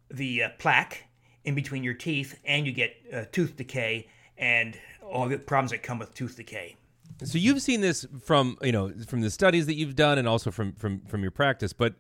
the 0.09 0.43
uh, 0.43 0.49
plaque 0.59 1.03
in 1.43 1.55
between 1.55 1.83
your 1.83 1.93
teeth, 1.93 2.39
and 2.45 2.65
you 2.65 2.71
get 2.71 2.95
uh, 3.13 3.23
tooth 3.31 3.55
decay 3.55 4.07
and 4.37 4.77
all 5.11 5.27
the 5.27 5.37
problems 5.37 5.71
that 5.71 5.83
come 5.83 5.99
with 5.99 6.13
tooth 6.13 6.35
decay. 6.35 6.75
So 7.23 7.37
you've 7.37 7.61
seen 7.61 7.81
this 7.81 8.05
from 8.23 8.57
you 8.61 8.71
know 8.71 8.91
from 9.07 9.21
the 9.21 9.29
studies 9.29 9.65
that 9.67 9.75
you've 9.75 9.95
done 9.95 10.17
and 10.17 10.27
also 10.27 10.51
from 10.51 10.73
from 10.73 11.01
from 11.01 11.21
your 11.21 11.31
practice, 11.31 11.73
but 11.73 11.95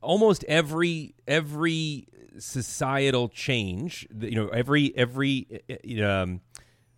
almost 0.00 0.44
every 0.44 1.14
every 1.26 2.06
societal 2.38 3.28
change, 3.28 4.06
you 4.20 4.34
know, 4.34 4.48
every 4.48 4.96
every 4.96 5.62
uh, 5.70 6.04
um, 6.04 6.40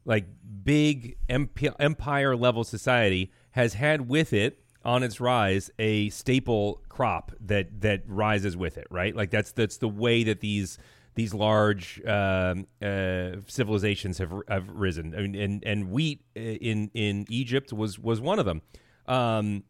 like 0.05 0.27
big 0.65 1.17
empire 1.29 2.37
level 2.37 2.65
society 2.65 3.33
has 3.51 3.75
had 3.75 4.09
with 4.09 4.33
it 4.33 4.63
on 4.85 5.03
its 5.03 5.21
rise 5.21 5.71
a 5.79 6.09
staple 6.11 6.81
crop 6.89 7.33
that 7.41 7.81
that 7.81 8.03
rises 8.07 8.57
with 8.57 8.79
it, 8.79 8.87
right? 8.91 9.15
Like 9.15 9.31
that's 9.31 9.53
that's 9.53 9.79
the 9.79 9.89
way 9.89 10.25
that 10.25 10.41
these 10.41 10.79
these 11.17 11.35
large 11.35 12.01
um, 12.07 12.67
uh, 12.81 13.33
civilizations 13.49 14.19
have 14.19 14.33
have 14.49 14.69
risen. 14.69 15.15
I 15.15 15.23
mean, 15.23 15.35
and 15.35 15.65
and 15.65 15.91
wheat 15.91 16.21
in 16.35 16.91
in 16.95 17.27
Egypt 17.29 17.73
was 17.73 17.99
was 17.99 18.21
one 18.21 18.39
of 18.39 18.45
them. 18.45 18.63
Um, 19.07 19.65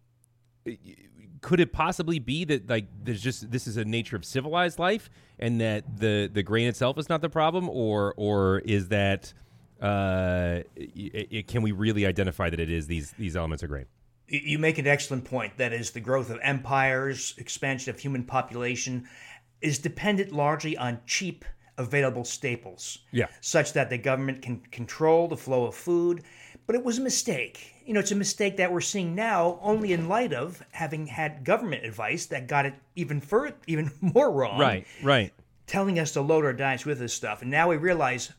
could 1.41 1.61
it 1.61 1.73
possibly 1.73 2.19
be 2.19 2.45
that 2.45 2.69
like 2.69 2.87
there's 3.03 3.23
just 3.23 3.51
this 3.51 3.67
is 3.67 3.77
a 3.77 3.85
nature 3.85 4.17
of 4.17 4.25
civilized 4.25 4.79
life, 4.79 5.09
and 5.39 5.61
that 5.61 5.99
the 5.99 6.29
the 6.33 6.43
grain 6.43 6.69
itself 6.69 6.99
is 6.99 7.09
not 7.09 7.23
the 7.23 7.31
problem, 7.31 7.69
or 7.71 8.13
or 8.17 8.59
is 8.61 8.89
that 8.89 9.33
uh, 9.81 10.63
it, 10.75 11.29
it, 11.31 11.47
can 11.47 11.63
we 11.63 11.71
really 11.73 12.07
identify 12.07 12.51
that 12.51 12.59
it 12.59 12.71
is 12.71 12.89
these 12.89 13.13
these 13.13 13.37
elements 13.37 13.63
of 13.63 13.69
grain? 13.69 13.87
You 14.29 14.59
make 14.59 14.79
an 14.79 14.89
excellent 14.89 15.25
point. 15.25 15.57
That 15.59 15.73
is, 15.73 15.93
the 15.93 16.01
growth 16.01 16.31
of 16.31 16.41
empires, 16.43 17.35
expansion 17.39 17.95
of 17.95 18.01
human 18.01 18.25
population, 18.25 19.07
is 19.61 19.79
dependent 19.79 20.33
largely 20.33 20.77
on 20.77 21.01
cheap 21.07 21.45
available 21.79 22.25
staples. 22.25 22.99
Yeah. 23.13 23.27
Such 23.41 23.73
that 23.75 23.91
the 23.91 23.99
government 23.99 24.43
can 24.43 24.61
control 24.71 25.29
the 25.29 25.37
flow 25.37 25.67
of 25.67 25.75
food. 25.75 26.23
But 26.67 26.75
it 26.75 26.85
was 26.85 26.99
a 26.99 27.03
mistake. 27.03 27.75
You 27.85 27.95
know, 27.95 28.01
it's 28.01 28.11
a 28.11 28.17
mistake 28.17 28.57
that 28.57 28.73
we're 28.73 28.81
seeing 28.81 29.15
now 29.15 29.59
only 29.63 29.93
in 29.93 30.09
light 30.09 30.33
of 30.33 30.65
having 30.73 31.07
had 31.07 31.45
government 31.45 31.85
advice 31.85 32.27
that 32.27 32.49
got 32.49 32.67
it 32.67 32.75
even 32.97 33.21
further, 33.21 33.55
even 33.67 33.93
more 34.01 34.33
wrong. 34.33 34.59
Right, 34.59 34.87
right. 35.03 35.33
Telling 35.67 35.99
us 35.99 36.13
to 36.13 36.21
load 36.21 36.45
our 36.45 36.53
diets 36.53 36.85
with 36.85 36.99
this 36.99 37.15
stuff. 37.15 37.43
And 37.43 37.51
now 37.51 37.69
we 37.69 37.77
realize, 37.77 38.33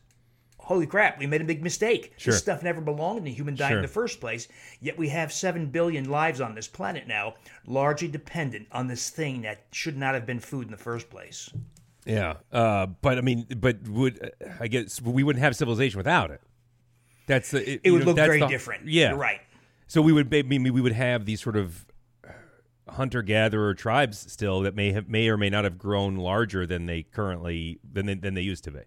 holy 0.68 0.86
crap, 0.86 1.18
we 1.18 1.26
made 1.26 1.40
a 1.40 1.44
big 1.44 1.62
mistake. 1.62 2.12
Sure. 2.18 2.30
This 2.32 2.40
stuff 2.42 2.62
never 2.62 2.82
belonged 2.82 3.18
in 3.18 3.24
the 3.24 3.32
human 3.32 3.56
diet 3.56 3.70
Sure. 3.70 3.78
in 3.78 3.82
the 3.82 3.88
first 3.88 4.20
place. 4.20 4.48
Yet 4.80 4.98
we 4.98 5.08
have 5.08 5.32
7 5.32 5.66
billion 5.70 6.10
lives 6.10 6.42
on 6.42 6.54
this 6.54 6.68
planet 6.68 7.08
now, 7.08 7.34
largely 7.66 8.06
dependent 8.08 8.68
on 8.70 8.86
this 8.86 9.08
thing 9.08 9.40
that 9.42 9.64
should 9.72 9.96
not 9.96 10.12
have 10.12 10.26
been 10.26 10.40
food 10.40 10.66
in 10.66 10.70
the 10.70 10.76
first 10.76 11.08
place. 11.08 11.48
Yeah, 12.04 12.34
uh, 12.52 12.86
but 12.86 13.16
I 13.16 13.22
mean, 13.22 13.46
but 13.56 13.88
would 13.88 14.30
I 14.60 14.68
guess 14.68 15.00
we 15.00 15.22
wouldn't 15.22 15.42
have 15.42 15.56
civilization 15.56 15.96
without 15.96 16.30
it? 16.30 16.42
That's 17.26 17.50
the, 17.50 17.72
it, 17.74 17.80
It 17.84 17.90
would 17.90 18.00
know, 18.00 18.06
look 18.08 18.16
very 18.16 18.40
the- 18.40 18.46
different. 18.46 18.86
Yeah, 18.86 19.10
You're 19.10 19.18
right. 19.18 19.40
So 19.86 20.02
we 20.02 20.12
would 20.12 20.30
maybe 20.30 20.58
we 20.70 20.82
would 20.82 20.92
have 20.92 21.24
these 21.24 21.40
sort 21.42 21.56
of 21.56 21.86
hunter 22.90 23.22
gatherer 23.22 23.72
tribes 23.74 24.30
still 24.30 24.60
that 24.62 24.74
may 24.74 24.92
have 24.92 25.08
may 25.08 25.28
or 25.28 25.36
may 25.38 25.48
not 25.50 25.64
have 25.64 25.78
grown 25.78 26.16
larger 26.16 26.66
than 26.66 26.84
they 26.86 27.02
currently 27.04 27.78
than 27.90 28.04
they, 28.06 28.14
than 28.14 28.34
they 28.34 28.42
used 28.42 28.64
to 28.64 28.70
be. 28.70 28.80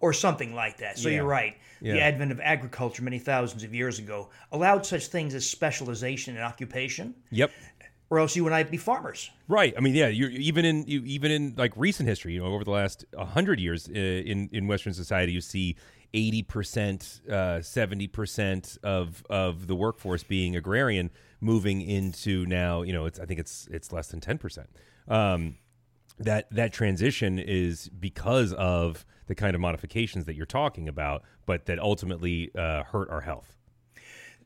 Or 0.00 0.12
something 0.12 0.54
like 0.54 0.78
that. 0.78 0.98
So 0.98 1.08
Yeah. 1.08 1.16
you're 1.16 1.24
right. 1.24 1.56
The 1.82 2.00
advent 2.00 2.32
of 2.32 2.40
agriculture 2.40 3.02
many 3.02 3.18
thousands 3.18 3.62
of 3.62 3.74
years 3.74 3.98
ago 3.98 4.30
allowed 4.50 4.84
such 4.86 5.06
things 5.08 5.34
as 5.34 5.48
specialization 5.48 6.34
and 6.34 6.42
occupation, 6.44 7.14
Yep. 7.30 7.52
or 8.10 8.18
else 8.18 8.34
you 8.34 8.46
and 8.46 8.54
I'd 8.54 8.70
be 8.70 8.76
farmers. 8.78 9.30
Right. 9.46 9.74
I 9.76 9.80
mean, 9.80 9.94
yeah. 9.94 10.08
Even 10.08 10.64
in 10.64 10.84
you, 10.86 11.02
even 11.04 11.30
in 11.30 11.54
like 11.56 11.72
recent 11.76 12.08
history, 12.08 12.32
you 12.34 12.40
know, 12.40 12.46
over 12.46 12.64
the 12.64 12.70
last 12.70 13.04
hundred 13.16 13.60
years 13.60 13.88
uh, 13.88 13.92
in 13.92 14.48
in 14.52 14.66
Western 14.66 14.94
society, 14.94 15.32
you 15.32 15.40
see 15.40 15.76
eighty 16.14 16.42
percent, 16.42 17.20
uh, 17.30 17.60
seventy 17.60 18.08
percent 18.08 18.78
of 18.82 19.24
of 19.28 19.66
the 19.66 19.76
workforce 19.76 20.22
being 20.24 20.56
agrarian, 20.56 21.10
moving 21.40 21.82
into 21.82 22.46
now. 22.46 22.82
You 22.82 22.92
know, 22.94 23.04
it's 23.06 23.20
I 23.20 23.26
think 23.26 23.38
it's 23.38 23.68
it's 23.70 23.92
less 23.92 24.08
than 24.08 24.20
ten 24.20 24.38
percent. 24.38 24.70
Um, 25.08 25.58
that 26.18 26.48
that 26.52 26.72
transition 26.72 27.38
is 27.38 27.88
because 27.90 28.52
of 28.54 29.04
the 29.26 29.34
kind 29.34 29.54
of 29.54 29.60
modifications 29.60 30.24
that 30.26 30.34
you're 30.36 30.46
talking 30.46 30.88
about, 30.88 31.22
but 31.46 31.66
that 31.66 31.78
ultimately 31.78 32.50
uh, 32.56 32.82
hurt 32.84 33.10
our 33.10 33.20
health. 33.22 33.56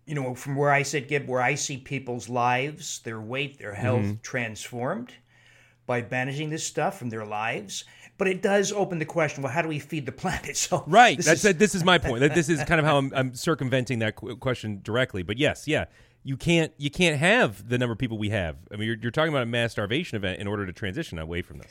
you 0.07 0.15
know, 0.15 0.35
from 0.35 0.57
where 0.57 0.71
I 0.71 0.83
sit, 0.83 1.09
Gib, 1.09 1.29
where 1.29 1.43
I 1.43 1.55
see 1.55 1.77
people's 1.77 2.29
lives, 2.29 3.01
their 3.01 3.21
weight, 3.21 3.59
their 3.59 3.75
health 3.75 4.23
transformed 4.23 5.13
by 5.87 6.01
banishing 6.03 6.51
this 6.51 6.65
stuff 6.65 6.99
from 6.99 7.11
their 7.11 7.25
lives. 7.27 7.85
But 8.19 8.29
it 8.29 8.43
does 8.43 8.71
open 8.73 8.99
the 8.99 9.05
question: 9.07 9.43
Well, 9.43 9.53
how 9.53 9.63
do 9.63 9.69
we 9.69 9.79
feed 9.79 10.05
the 10.07 10.13
planet? 10.25 10.57
So 10.57 10.85
Right. 10.87 11.17
this 11.17 11.27
That's 11.27 11.45
is- 11.45 11.57
this 11.57 11.75
is 11.75 11.85
my 11.85 11.99
point. 11.99 12.21
That 12.21 12.35
this 12.35 12.49
is 12.49 12.63
kind 12.65 12.79
of 12.81 12.87
how 12.87 12.97
I'm, 12.99 13.13
I'm 13.15 13.35
circumventing 13.35 14.01
that 14.01 14.17
question 14.17 14.81
directly. 14.83 15.23
But 15.23 15.39
yes, 15.39 15.67
yeah, 15.69 15.87
you 16.23 16.37
can't 16.37 16.73
you 16.77 16.91
can't 16.91 17.19
have 17.19 17.69
the 17.69 17.79
number 17.79 17.93
of 17.93 17.99
people 17.99 18.19
we 18.19 18.31
have. 18.31 18.57
I 18.73 18.77
mean, 18.77 18.87
you're, 18.89 18.97
you're 19.01 19.11
talking 19.11 19.33
about 19.33 19.43
a 19.43 19.47
mass 19.47 19.73
starvation 19.73 20.17
event 20.17 20.39
in 20.41 20.47
order 20.47 20.67
to 20.67 20.73
transition 20.73 21.19
away 21.19 21.41
from 21.43 21.59
this. 21.59 21.71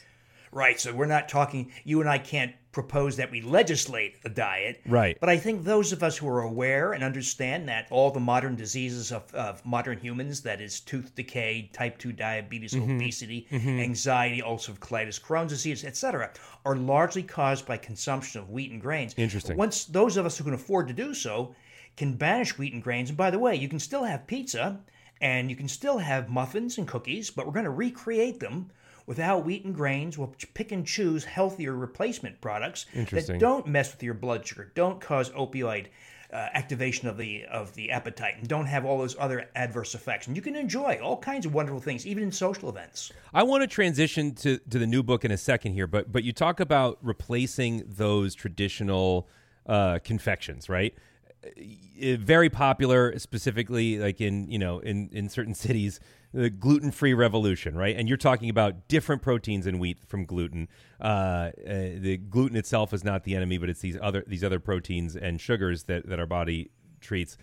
Right. 0.52 0.80
So 0.80 0.92
we're 0.94 1.06
not 1.06 1.30
talking, 1.30 1.72
you 1.84 2.02
and 2.02 2.10
I 2.10 2.18
can't 2.18 2.54
propose 2.72 3.18
that 3.18 3.32
we 3.32 3.42
legislate 3.42 4.18
a 4.26 4.30
diet. 4.30 4.80
Right. 4.86 5.18
But 5.20 5.30
I 5.30 5.38
think 5.38 5.64
those 5.64 5.92
of 5.92 6.04
us 6.04 6.18
who 6.18 6.28
are 6.28 6.42
aware 6.42 6.94
and 6.94 7.04
understand 7.04 7.68
that 7.68 7.88
all 7.90 8.12
the 8.12 8.20
modern 8.20 8.56
diseases 8.56 9.12
of, 9.12 9.34
of 9.34 9.66
modern 9.66 9.98
humans, 9.98 10.42
that 10.42 10.62
is 10.62 10.80
tooth 10.80 11.16
decay, 11.16 11.70
type 11.74 11.98
2 11.98 12.12
diabetes, 12.12 12.74
Mm-hmm. 12.74 12.96
obesity, 12.98 13.48
anxiety, 13.52 14.42
ulcerative 14.42 14.80
colitis, 14.80 15.20
Crohn's 15.20 15.50
disease, 15.50 15.84
etc., 15.84 16.32
are 16.66 16.76
largely 16.76 17.24
caused 17.24 17.66
by 17.66 17.78
consumption 17.78 18.40
of 18.42 18.50
wheat 18.50 18.72
and 18.72 18.80
grains. 18.82 19.16
Interesting. 19.18 19.58
Once 19.58 19.86
those 19.86 20.18
of 20.18 20.26
us 20.26 20.38
who 20.38 20.44
can 20.44 20.54
afford 20.54 20.88
to 20.88 20.94
do 20.94 21.14
so 21.14 21.56
can 21.98 22.14
banish 22.14 22.58
wheat 22.58 22.74
and 22.74 22.84
grains, 22.84 23.10
and 23.10 23.18
by 23.18 23.32
the 23.32 23.40
way, 23.40 23.56
you 23.56 23.68
can 23.68 23.80
still 23.80 24.04
have 24.04 24.28
pizza 24.28 24.80
and 25.22 25.50
you 25.50 25.56
can 25.56 25.68
still 25.68 25.98
have 25.98 26.30
muffins 26.30 26.78
and 26.78 26.88
cookies, 26.88 27.30
but 27.30 27.46
we're 27.46 27.52
going 27.52 27.66
to 27.66 27.72
recreate 27.72 28.40
them 28.40 28.70
without 29.10 29.44
wheat 29.44 29.66
and 29.66 29.74
grains. 29.74 30.20
We'll 30.20 30.36
pick 30.54 30.72
and 30.72 30.86
choose 30.86 31.26
healthier 31.26 31.74
replacement 31.74 32.40
products 32.42 32.86
that 32.94 33.40
don't 33.40 33.66
mess 33.66 33.92
with 33.92 34.04
your 34.04 34.14
blood 34.14 34.46
sugar, 34.46 34.72
don't 34.76 35.02
cause 35.02 35.32
opioid 35.32 35.88
uh, 36.32 36.36
activation 36.54 37.08
of 37.08 37.18
the 37.18 37.44
of 37.46 37.74
the 37.74 37.90
appetite, 37.90 38.36
and 38.38 38.48
don't 38.48 38.68
have 38.68 38.86
all 38.86 39.00
those 39.00 39.16
other 39.18 39.50
adverse 39.56 39.96
effects. 39.96 40.28
And 40.28 40.36
you 40.36 40.44
can 40.44 40.56
enjoy 40.56 41.00
all 41.02 41.18
kinds 41.18 41.48
of 41.48 41.56
wonderful 41.56 41.82
things, 41.82 42.06
even 42.06 42.22
in 42.22 42.32
social 42.32 42.70
events. 42.70 43.12
I 43.34 43.42
want 43.42 43.64
to 43.64 43.68
transition 43.68 44.36
to, 44.36 44.60
to 44.60 44.78
the 44.78 44.86
new 44.86 45.02
book 45.02 45.26
in 45.26 45.32
a 45.32 45.38
second 45.38 45.74
here, 45.74 45.88
but 45.88 46.12
but 46.12 46.24
you 46.24 46.32
talk 46.32 46.60
about 46.60 47.00
replacing 47.02 47.86
those 47.88 48.36
traditional 48.36 49.28
uh, 49.66 49.98
confections, 50.04 50.70
right? 50.70 50.94
Uh, 51.58 52.18
Very 52.18 52.50
popular, 52.50 53.18
specifically 53.20 54.00
like 54.00 54.22
in 54.22 54.50
you 54.50 54.60
know 54.60 54.80
in 54.80 55.10
in 55.12 55.30
certain 55.30 55.54
cities, 55.54 56.00
the 56.34 56.50
gluten 56.50 56.92
free 56.92 57.14
revolution, 57.14 57.76
right? 57.76 57.96
And 57.96 58.08
you're 58.08 58.18
talking 58.18 58.50
about 58.50 58.88
different 58.88 59.22
proteins 59.22 59.68
in 59.68 59.80
wheat 59.80 60.00
from 60.08 60.26
gluten. 60.26 60.68
Uh, 61.02 61.04
uh, 61.04 61.52
the 61.66 62.18
gluten 62.18 62.58
itself 62.58 62.94
is 62.94 63.04
not 63.04 63.24
the 63.24 63.36
enemy, 63.36 63.58
but 63.58 63.70
it's 63.70 63.82
these 63.82 63.98
other 64.02 64.24
these 64.28 64.44
other 64.44 64.60
proteins 64.60 65.16
and 65.16 65.42
sugars 65.42 65.84
that 65.86 66.08
that 66.08 66.20
our 66.20 66.28
body 66.28 66.72
treats 67.02 67.38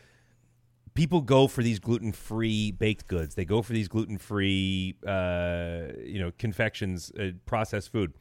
people 0.97 1.21
go 1.21 1.47
for 1.47 1.63
these 1.63 1.79
gluten-free 1.79 2.73
baked 2.73 3.07
goods. 3.07 3.35
They 3.37 3.45
go 3.45 3.63
for 3.63 3.73
these 3.73 3.87
gluten-free, 3.87 4.97
uh, 5.07 5.83
you 6.03 6.19
know, 6.19 6.33
confections, 6.39 7.13
uh, 7.21 7.33
processed 7.45 7.93
food. 7.93 8.15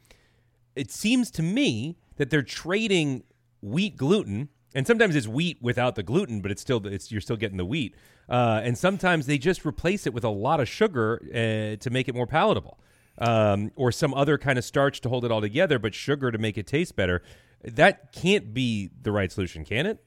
It 0.76 0.90
seems 0.90 1.30
to 1.32 1.42
me 1.42 1.96
that 2.16 2.30
they're 2.30 2.42
trading 2.42 3.24
wheat 3.62 3.96
gluten, 3.96 4.50
and 4.74 4.86
sometimes 4.86 5.16
it's 5.16 5.28
wheat 5.28 5.58
without 5.60 5.94
the 5.94 6.02
gluten, 6.02 6.40
but 6.40 6.50
it's 6.50 6.62
still 6.62 6.86
it's 6.86 7.10
you're 7.10 7.20
still 7.20 7.36
getting 7.36 7.56
the 7.56 7.64
wheat. 7.64 7.94
Uh, 8.28 8.60
and 8.64 8.76
sometimes 8.76 9.26
they 9.26 9.38
just 9.38 9.64
replace 9.64 10.06
it 10.06 10.12
with 10.12 10.24
a 10.24 10.28
lot 10.28 10.60
of 10.60 10.68
sugar 10.68 11.22
uh, 11.30 11.76
to 11.76 11.90
make 11.90 12.08
it 12.08 12.14
more 12.14 12.26
palatable, 12.26 12.78
um, 13.18 13.70
or 13.76 13.92
some 13.92 14.12
other 14.14 14.36
kind 14.36 14.58
of 14.58 14.64
starch 14.64 15.00
to 15.00 15.08
hold 15.08 15.24
it 15.24 15.30
all 15.30 15.40
together, 15.40 15.78
but 15.78 15.94
sugar 15.94 16.32
to 16.32 16.38
make 16.38 16.58
it 16.58 16.66
taste 16.66 16.96
better. 16.96 17.22
That 17.62 18.12
can't 18.12 18.52
be 18.52 18.90
the 19.02 19.12
right 19.12 19.30
solution, 19.30 19.64
can 19.64 19.86
it? 19.86 20.04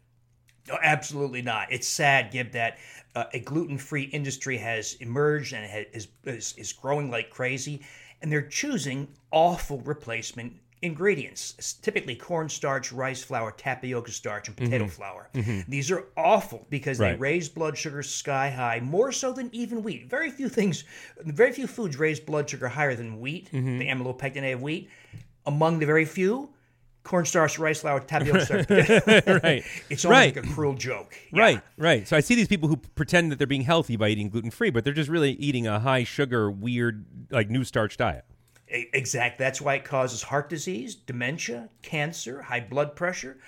No, 0.67 0.77
absolutely 0.83 1.41
not. 1.41 1.71
It's 1.71 1.87
sad, 1.87 2.31
Gib, 2.31 2.51
that 2.51 2.77
uh, 3.15 3.23
a 3.33 3.39
gluten-free 3.39 4.03
industry 4.03 4.57
has 4.57 4.93
emerged 4.95 5.53
and 5.53 5.69
ha- 5.69 5.89
is, 5.93 6.09
is 6.25 6.53
is 6.57 6.73
growing 6.73 7.09
like 7.09 7.31
crazy, 7.31 7.81
and 8.21 8.31
they're 8.31 8.47
choosing 8.47 9.07
awful 9.31 9.79
replacement 9.81 10.53
ingredients. 10.81 11.73
Typically 11.81 12.15
cornstarch, 12.15 12.91
rice 12.91 13.23
flour, 13.23 13.51
tapioca 13.51 14.11
starch, 14.11 14.47
and 14.47 14.57
potato 14.57 14.85
mm-hmm. 14.85 14.91
flour. 14.91 15.29
Mm-hmm. 15.33 15.69
These 15.69 15.91
are 15.91 16.05
awful 16.15 16.65
because 16.69 16.97
they 16.97 17.15
raise 17.15 17.49
blood 17.49 17.77
sugar 17.77 18.03
sky 18.03 18.49
high, 18.49 18.79
more 18.79 19.11
so 19.11 19.31
than 19.31 19.49
even 19.53 19.83
wheat. 19.83 20.09
Very 20.09 20.31
few 20.31 20.49
things, 20.49 20.83
very 21.23 21.51
few 21.51 21.67
foods 21.67 21.97
raise 21.97 22.19
blood 22.19 22.49
sugar 22.49 22.67
higher 22.67 22.95
than 22.95 23.19
wheat, 23.19 23.51
mm-hmm. 23.51 23.79
the 23.79 23.87
amylopectin 23.87 24.53
of 24.53 24.61
wheat. 24.61 24.89
Among 25.45 25.79
the 25.79 25.85
very 25.85 26.05
few, 26.05 26.49
cornstarch, 27.03 27.57
rice 27.57 27.81
flour, 27.81 27.99
tapioca 27.99 28.45
starch. 28.45 28.69
Right. 29.43 29.63
It's 29.89 30.05
almost 30.05 30.19
Right. 30.19 30.35
like 30.35 30.45
a 30.45 30.47
cruel 30.47 30.75
joke. 30.75 31.15
Yeah. 31.33 31.41
Right, 31.41 31.61
right. 31.77 32.07
So 32.07 32.15
I 32.15 32.19
see 32.19 32.35
these 32.35 32.47
people 32.47 32.69
who 32.69 32.77
pretend 32.77 33.31
that 33.31 33.37
they're 33.37 33.47
being 33.47 33.63
healthy 33.63 33.95
by 33.95 34.09
eating 34.09 34.29
gluten 34.29 34.51
free, 34.51 34.69
but 34.69 34.83
they're 34.83 34.93
just 34.93 35.09
really 35.09 35.31
eating 35.33 35.65
a 35.65 35.79
high 35.79 36.03
sugar, 36.03 36.51
weird, 36.51 37.05
like 37.31 37.49
new 37.49 37.63
starch 37.63 37.97
diet. 37.97 38.25
Exact. 38.69 39.39
That's 39.39 39.61
why 39.61 39.75
it 39.75 39.83
causes 39.83 40.21
heart 40.21 40.49
disease, 40.49 40.95
dementia, 40.95 41.69
cancer, 41.81 42.41
high 42.41 42.59
blood 42.59 42.95
pressure, 42.95 43.39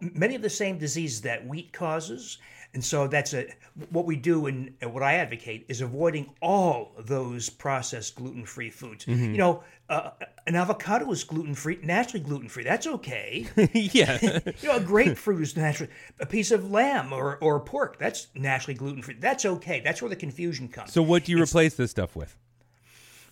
many 0.00 0.34
of 0.34 0.42
the 0.42 0.50
same 0.50 0.78
diseases 0.78 1.20
that 1.22 1.46
wheat 1.46 1.72
causes. 1.72 2.38
And 2.74 2.82
so 2.82 3.06
that's 3.06 3.34
a 3.34 3.48
what 3.90 4.06
we 4.06 4.16
do 4.16 4.46
and 4.46 4.74
what 4.82 5.02
I 5.02 5.14
advocate 5.14 5.66
is 5.68 5.82
avoiding 5.82 6.30
all 6.40 6.92
those 6.98 7.50
processed 7.50 8.16
gluten-free 8.16 8.70
foods. 8.70 9.04
Mm-hmm. 9.04 9.32
You 9.32 9.36
know, 9.36 9.64
uh, 9.90 10.10
an 10.46 10.56
avocado 10.56 11.10
is 11.10 11.22
gluten-free, 11.22 11.80
naturally 11.82 12.24
gluten-free. 12.24 12.64
That's 12.64 12.86
okay. 12.86 13.46
yeah. 13.74 14.18
you 14.60 14.68
know, 14.68 14.76
a 14.76 14.80
grapefruit 14.80 15.42
is 15.42 15.54
naturally 15.54 15.92
a 16.18 16.24
piece 16.24 16.50
of 16.50 16.70
lamb 16.70 17.12
or, 17.12 17.36
or 17.42 17.60
pork. 17.60 17.98
That's 17.98 18.28
naturally 18.34 18.74
gluten-free. 18.74 19.16
That's 19.20 19.44
okay. 19.44 19.80
That's 19.80 20.00
where 20.00 20.08
the 20.08 20.16
confusion 20.16 20.68
comes. 20.68 20.92
So 20.94 21.02
what 21.02 21.24
do 21.24 21.32
you 21.32 21.42
replace 21.42 21.74
this 21.74 21.90
stuff 21.90 22.16
with? 22.16 22.38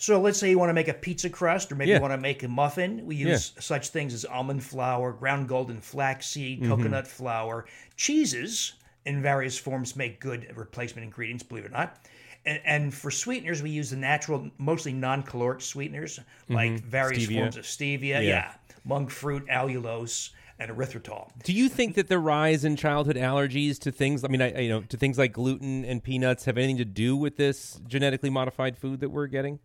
So 0.00 0.18
let's 0.18 0.38
say 0.38 0.48
you 0.48 0.58
want 0.58 0.70
to 0.70 0.74
make 0.74 0.88
a 0.88 0.94
pizza 0.94 1.28
crust 1.28 1.70
or 1.70 1.74
maybe 1.74 1.90
Yeah. 1.90 1.96
you 1.96 2.00
want 2.02 2.14
to 2.14 2.18
make 2.18 2.42
a 2.42 2.48
muffin. 2.48 3.04
We 3.04 3.16
use 3.16 3.52
such 3.60 3.88
things 3.88 4.14
as 4.14 4.24
almond 4.24 4.64
flour, 4.64 5.12
ground 5.12 5.46
golden 5.46 5.78
flaxseed, 5.78 6.62
mm-hmm. 6.62 6.70
coconut 6.70 7.06
flour, 7.06 7.66
cheeses 7.96 8.72
in 9.04 9.20
various 9.20 9.58
forms 9.58 9.96
make 9.96 10.18
good 10.18 10.50
replacement 10.56 11.04
ingredients, 11.04 11.42
believe 11.42 11.66
it 11.66 11.68
or 11.68 11.72
not. 11.72 11.98
And, 12.46 12.60
and 12.64 12.94
for 12.94 13.10
sweeteners, 13.10 13.62
we 13.62 13.68
use 13.68 13.90
the 13.90 13.96
natural, 13.96 14.50
mostly 14.56 14.94
non-caloric 14.94 15.60
sweeteners 15.60 16.18
mm-hmm. 16.18 16.54
like 16.54 16.80
various 16.80 17.26
Stevia. 17.26 17.34
forms 17.40 17.56
of 17.58 17.64
stevia, 17.64 18.26
yeah. 18.26 18.52
monk 18.86 19.10
fruit, 19.10 19.46
allulose, 19.48 20.30
and 20.58 20.70
erythritol. 20.70 21.28
Do 21.44 21.52
you 21.52 21.68
think 21.68 21.94
that 21.96 22.08
the 22.08 22.18
rise 22.18 22.64
in 22.64 22.76
childhood 22.76 23.16
allergies 23.16 23.78
to 23.80 23.92
things, 23.92 24.24
I 24.24 24.28
mean, 24.28 24.40
I- 24.40 24.60
you 24.60 24.70
know, 24.70 24.80
to 24.80 24.96
things 24.96 25.18
like 25.18 25.34
gluten 25.34 25.84
and 25.84 26.02
peanuts 26.02 26.46
have 26.46 26.56
anything 26.56 26.78
to 26.78 26.86
do 26.86 27.16
with 27.16 27.36
this 27.36 27.78
genetically 27.86 28.30
modified 28.30 28.78
food 28.78 29.00
that 29.00 29.10
we're 29.10 29.26
getting? 29.26 29.58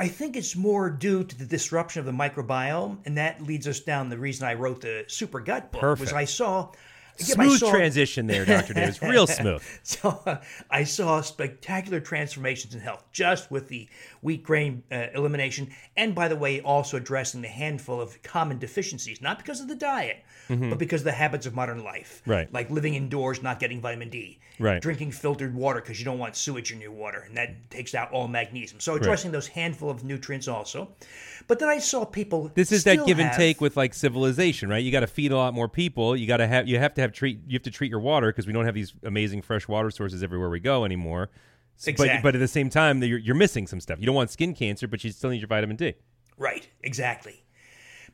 I 0.00 0.08
think 0.08 0.34
it's 0.34 0.56
more 0.56 0.88
due 0.88 1.24
to 1.24 1.38
the 1.38 1.44
disruption 1.44 2.00
of 2.00 2.06
the 2.06 2.12
microbiome, 2.12 3.00
and 3.04 3.18
that 3.18 3.42
leads 3.42 3.68
us 3.68 3.80
down 3.80 4.08
the 4.08 4.16
reason 4.16 4.48
I 4.48 4.54
wrote 4.54 4.80
the 4.80 5.04
super 5.08 5.40
gut 5.40 5.70
book 5.70 5.98
was 5.98 6.14
I 6.14 6.24
saw 6.24 6.72
Smooth 7.20 7.58
saw- 7.58 7.70
transition 7.70 8.26
there, 8.26 8.44
Dr. 8.44 8.74
Davis. 8.74 9.00
Real 9.02 9.26
smooth. 9.26 9.62
So 9.82 10.20
uh, 10.26 10.36
I 10.70 10.84
saw 10.84 11.20
spectacular 11.20 12.00
transformations 12.00 12.74
in 12.74 12.80
health 12.80 13.04
just 13.12 13.50
with 13.50 13.68
the 13.68 13.88
wheat 14.22 14.42
grain 14.42 14.82
uh, 14.92 15.06
elimination, 15.14 15.70
and 15.96 16.14
by 16.14 16.28
the 16.28 16.36
way, 16.36 16.60
also 16.60 16.96
addressing 16.96 17.42
the 17.42 17.48
handful 17.48 18.00
of 18.00 18.22
common 18.22 18.58
deficiencies, 18.58 19.20
not 19.20 19.38
because 19.38 19.60
of 19.60 19.68
the 19.68 19.74
diet, 19.74 20.22
but 20.48 20.78
because 20.78 21.02
of 21.02 21.04
the 21.04 21.12
habits 21.12 21.46
of 21.46 21.54
modern 21.54 21.84
life. 21.84 22.20
Mm-hmm. 22.22 22.30
Right. 22.30 22.52
Like 22.52 22.70
living 22.70 22.94
indoors, 22.94 23.42
not 23.42 23.60
getting 23.60 23.80
vitamin 23.80 24.10
D. 24.10 24.40
Right. 24.58 24.82
Drinking 24.82 25.12
filtered 25.12 25.54
water 25.54 25.80
because 25.80 25.98
you 25.98 26.04
don't 26.04 26.18
want 26.18 26.36
sewage 26.36 26.72
in 26.72 26.80
your 26.80 26.92
water, 26.92 27.24
and 27.26 27.36
that 27.36 27.70
takes 27.70 27.94
out 27.94 28.12
all 28.12 28.28
magnesium. 28.28 28.80
So 28.80 28.94
addressing 28.94 29.32
those 29.32 29.46
handful 29.46 29.90
of 29.90 30.04
nutrients 30.04 30.48
also. 30.48 30.88
But 31.46 31.58
then 31.58 31.68
I 31.68 31.78
saw 31.78 32.04
people. 32.04 32.50
This 32.54 32.70
is 32.70 32.84
that 32.84 33.06
give 33.06 33.18
and 33.18 33.32
take 33.32 33.60
with 33.60 33.76
like 33.76 33.94
civilization, 33.94 34.68
right? 34.68 34.84
You 34.84 34.92
got 34.92 35.00
to 35.00 35.06
feed 35.06 35.32
a 35.32 35.36
lot 35.36 35.54
more 35.54 35.68
people. 35.68 36.16
You 36.16 36.26
got 36.26 36.36
to 36.38 36.46
have 36.46 36.68
you 36.68 36.78
have 36.78 36.94
to 36.94 37.00
have 37.00 37.09
treat 37.10 37.40
you 37.46 37.54
have 37.54 37.62
to 37.62 37.70
treat 37.70 37.90
your 37.90 38.00
water 38.00 38.28
because 38.28 38.46
we 38.46 38.52
don't 38.52 38.64
have 38.64 38.74
these 38.74 38.94
amazing 39.04 39.42
fresh 39.42 39.66
water 39.68 39.90
sources 39.90 40.22
everywhere 40.22 40.50
we 40.50 40.60
go 40.60 40.84
anymore. 40.84 41.30
S- 41.78 41.84
But 41.86 41.90
Exactly. 41.90 42.20
but 42.22 42.34
at 42.34 42.38
the 42.40 42.48
same 42.48 42.68
time, 42.70 43.02
you're, 43.02 43.18
you're 43.18 43.34
missing 43.34 43.66
some 43.66 43.80
stuff. 43.80 43.98
You 44.00 44.06
don't 44.06 44.14
want 44.14 44.30
skin 44.30 44.54
cancer, 44.54 44.86
but 44.88 45.02
you 45.04 45.10
still 45.10 45.30
need 45.30 45.40
your 45.40 45.48
vitamin 45.48 45.76
D. 45.76 45.94
Right, 46.36 46.68
exactly. 46.82 47.44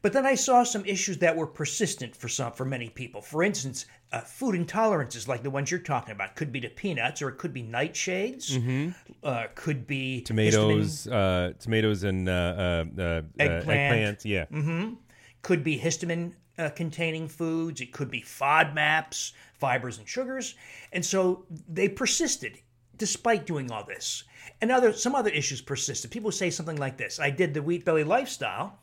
But 0.03 0.12
then 0.12 0.26
I 0.26 0.35
saw 0.35 0.62
some 0.62 0.85
issues 0.85 1.19
that 1.19 1.35
were 1.37 1.47
persistent 1.47 2.15
for 2.15 2.29
some 2.29 2.53
for 2.53 2.65
many 2.65 2.91
people. 2.91 3.23
For 3.23 3.43
instance, 3.43 3.87
uh, 4.12 4.21
food 4.21 4.55
intolerances 4.55 5.26
like 5.26 5.43
the 5.43 5.50
ones 5.50 5.71
you're 5.71 5.81
talking 5.81 6.12
about 6.12 6.37
could 6.37 6.53
be 6.53 6.61
to 6.61 6.69
peanuts, 6.69 7.23
or 7.23 7.29
it 7.31 7.38
could 7.38 7.53
be 7.55 7.62
nightshades, 7.62 8.95
uh, 9.25 9.47
could 9.55 9.87
be 9.87 10.21
Tomatoes, 10.21 11.09
uh, 11.09 11.55
tomatoes, 11.59 12.05
and 12.05 12.29
uh, 12.29 12.33
uh, 12.33 12.85
uh, 13.00 13.23
Eggplant. 13.38 14.21
eggplants. 14.21 14.25
Yeah, 14.25 14.45
could 15.43 15.65
be 15.65 15.79
histamine 15.79 16.35
uh, 16.58 16.70
containing 16.70 17.28
foods. 17.28 17.80
It 17.80 17.92
could 17.92 18.10
be 18.10 18.22
FODMAPs, 18.22 19.32
fibers 19.54 19.98
and 19.98 20.08
sugars, 20.08 20.54
and 20.92 21.04
so 21.04 21.46
they 21.68 21.88
persisted 21.88 22.60
despite 22.96 23.46
doing 23.46 23.70
all 23.70 23.84
this. 23.84 24.25
And 24.60 24.72
other 24.72 24.92
some 24.92 25.14
other 25.14 25.30
issues 25.30 25.60
persisted. 25.60 26.10
People 26.10 26.32
say 26.32 26.50
something 26.50 26.76
like 26.76 26.96
this: 26.96 27.20
"I 27.20 27.30
did 27.30 27.54
the 27.54 27.62
wheat 27.62 27.84
belly 27.84 28.04
lifestyle." 28.04 28.78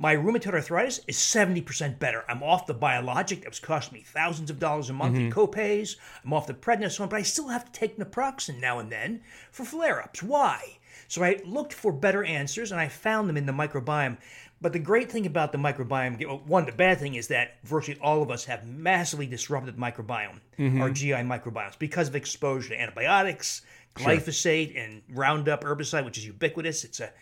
My 0.00 0.14
rheumatoid 0.14 0.54
arthritis 0.54 1.00
is 1.08 1.16
70% 1.16 1.98
better. 1.98 2.24
I'm 2.28 2.40
off 2.40 2.68
the 2.68 2.72
biologic 2.72 3.40
that 3.40 3.48
was 3.48 3.58
costing 3.58 3.98
me 3.98 4.04
thousands 4.04 4.48
of 4.48 4.60
dollars 4.60 4.88
a 4.88 4.92
month 4.92 5.16
in 5.16 5.32
copays. 5.32 5.96
I'm 6.24 6.32
off 6.32 6.46
the 6.46 6.54
prednisone, 6.54 7.10
but 7.10 7.16
I 7.16 7.22
still 7.22 7.48
have 7.48 7.64
to 7.64 7.72
take 7.72 7.98
naproxen 7.98 8.60
now 8.60 8.78
and 8.78 8.92
then 8.92 9.22
for 9.50 9.64
flare 9.64 10.00
ups. 10.00 10.22
Why? 10.22 10.78
So 11.08 11.24
I 11.24 11.40
looked 11.44 11.72
for 11.72 11.90
better 11.90 12.22
answers 12.22 12.70
and 12.70 12.80
I 12.80 12.86
found 12.86 13.28
them 13.28 13.36
in 13.36 13.46
the 13.46 13.52
microbiome. 13.52 14.18
But 14.60 14.72
the 14.72 14.78
great 14.78 15.10
thing 15.10 15.24
about 15.26 15.52
the 15.52 15.58
microbiome, 15.58 16.46
one, 16.46 16.66
the 16.66 16.72
bad 16.72 16.98
thing 16.98 17.14
is 17.14 17.28
that 17.28 17.58
virtually 17.64 17.98
all 18.00 18.22
of 18.22 18.30
us 18.30 18.44
have 18.46 18.66
massively 18.66 19.26
disrupted 19.26 19.76
microbiome, 19.76 20.40
our 20.80 20.90
GI 20.90 21.12
microbiomes, 21.12 21.78
because 21.78 22.08
of 22.08 22.16
exposure 22.16 22.70
to 22.70 22.80
antibiotics, 22.80 23.62
glyphosate, 23.94 24.76
and 24.76 25.02
Roundup 25.10 25.62
herbicide, 25.62 26.04
which 26.04 26.18
is 26.18 26.26
ubiquitous. 26.26 26.82
It's 26.84 26.98
a 26.98 27.12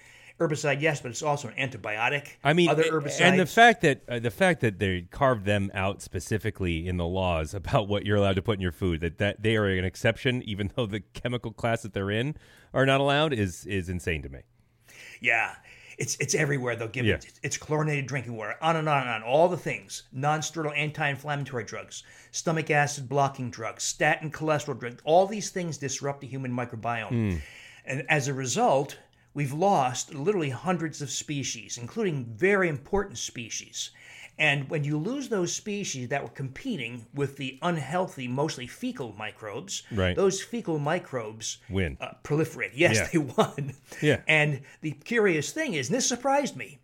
herbicide, 0.40 0.80
yes, 0.80 1.00
but 1.00 1.10
it's 1.10 1.22
also 1.22 1.48
an 1.48 1.54
antibiotic. 1.54 2.28
I 2.44 2.52
mean, 2.52 2.68
other 2.68 2.84
herbicides. 2.84 3.20
and 3.20 3.38
the 3.38 3.46
fact 3.46 3.82
that 3.82 4.02
uh, 4.08 4.18
the 4.18 4.30
fact 4.30 4.60
that 4.60 4.78
they 4.78 5.02
carved 5.10 5.44
them 5.44 5.70
out 5.74 6.02
specifically 6.02 6.86
in 6.86 6.96
the 6.96 7.06
laws 7.06 7.54
about 7.60 7.88
what 7.88 8.04
you're 8.06 8.16
allowed 8.16 8.36
to 8.36 8.42
put 8.42 8.54
in 8.54 8.60
your 8.60 8.72
food, 8.72 9.00
that 9.00 9.18
that 9.18 9.42
they 9.42 9.56
are 9.56 9.66
an 9.66 9.84
exception, 9.84 10.42
even 10.42 10.70
though 10.74 10.86
the 10.86 11.00
chemical 11.00 11.52
class 11.52 11.82
that 11.82 11.92
they're 11.92 12.10
in 12.10 12.36
are 12.72 12.86
not 12.86 13.00
allowed, 13.00 13.32
is 13.32 13.66
is 13.66 13.88
insane 13.88 14.22
to 14.22 14.28
me. 14.28 14.40
Yeah. 15.20 15.54
It's 15.98 16.16
it's 16.20 16.34
everywhere. 16.34 16.76
They'll 16.76 16.88
give 16.88 17.06
Yeah. 17.06 17.14
it. 17.14 17.40
It's 17.42 17.56
chlorinated 17.56 18.06
drinking 18.06 18.36
water. 18.36 18.54
On 18.60 18.76
and 18.76 18.88
on 18.88 19.00
and 19.02 19.10
on. 19.10 19.22
All 19.22 19.48
the 19.48 19.56
things. 19.56 20.02
Non-steroidal 20.12 20.76
anti-inflammatory 20.76 21.64
drugs, 21.64 22.02
stomach 22.32 22.70
acid 22.70 23.08
blocking 23.08 23.50
drugs, 23.50 23.82
statin 23.82 24.30
cholesterol 24.30 24.78
drugs. 24.78 25.00
All 25.04 25.26
these 25.26 25.50
things 25.50 25.78
disrupt 25.78 26.20
the 26.20 26.26
human 26.26 26.52
microbiome, 26.52 27.08
hmm. 27.32 27.38
and 27.86 28.04
as 28.10 28.28
a 28.28 28.34
result, 28.34 28.98
we've 29.32 29.52
lost 29.52 30.14
literally 30.14 30.50
hundreds 30.50 31.00
of 31.00 31.10
species, 31.10 31.78
including 31.78 32.24
very 32.36 32.68
important 32.68 33.18
species. 33.18 33.90
And 34.38 34.68
when 34.68 34.84
you 34.84 34.98
lose 34.98 35.28
those 35.30 35.54
species 35.54 36.08
that 36.08 36.22
were 36.22 36.28
competing 36.28 37.06
with 37.14 37.36
the 37.38 37.58
unhealthy, 37.62 38.28
mostly 38.28 38.66
fecal 38.66 39.14
microbes, 39.16 39.82
Right. 39.90 40.14
those 40.14 40.42
fecal 40.42 40.78
microbes 40.78 41.58
Win. 41.70 41.96
uh, 42.00 42.12
proliferate. 42.22 42.72
Yes, 42.74 42.96
Yeah. 42.96 43.08
they 43.12 43.18
won. 43.18 43.74
Yeah. 44.02 44.20
And 44.28 44.60
the 44.82 44.90
curious 44.92 45.52
thing 45.52 45.72
is, 45.74 45.88
and 45.88 45.96
this 45.96 46.06
surprised 46.06 46.54
me, 46.56 46.78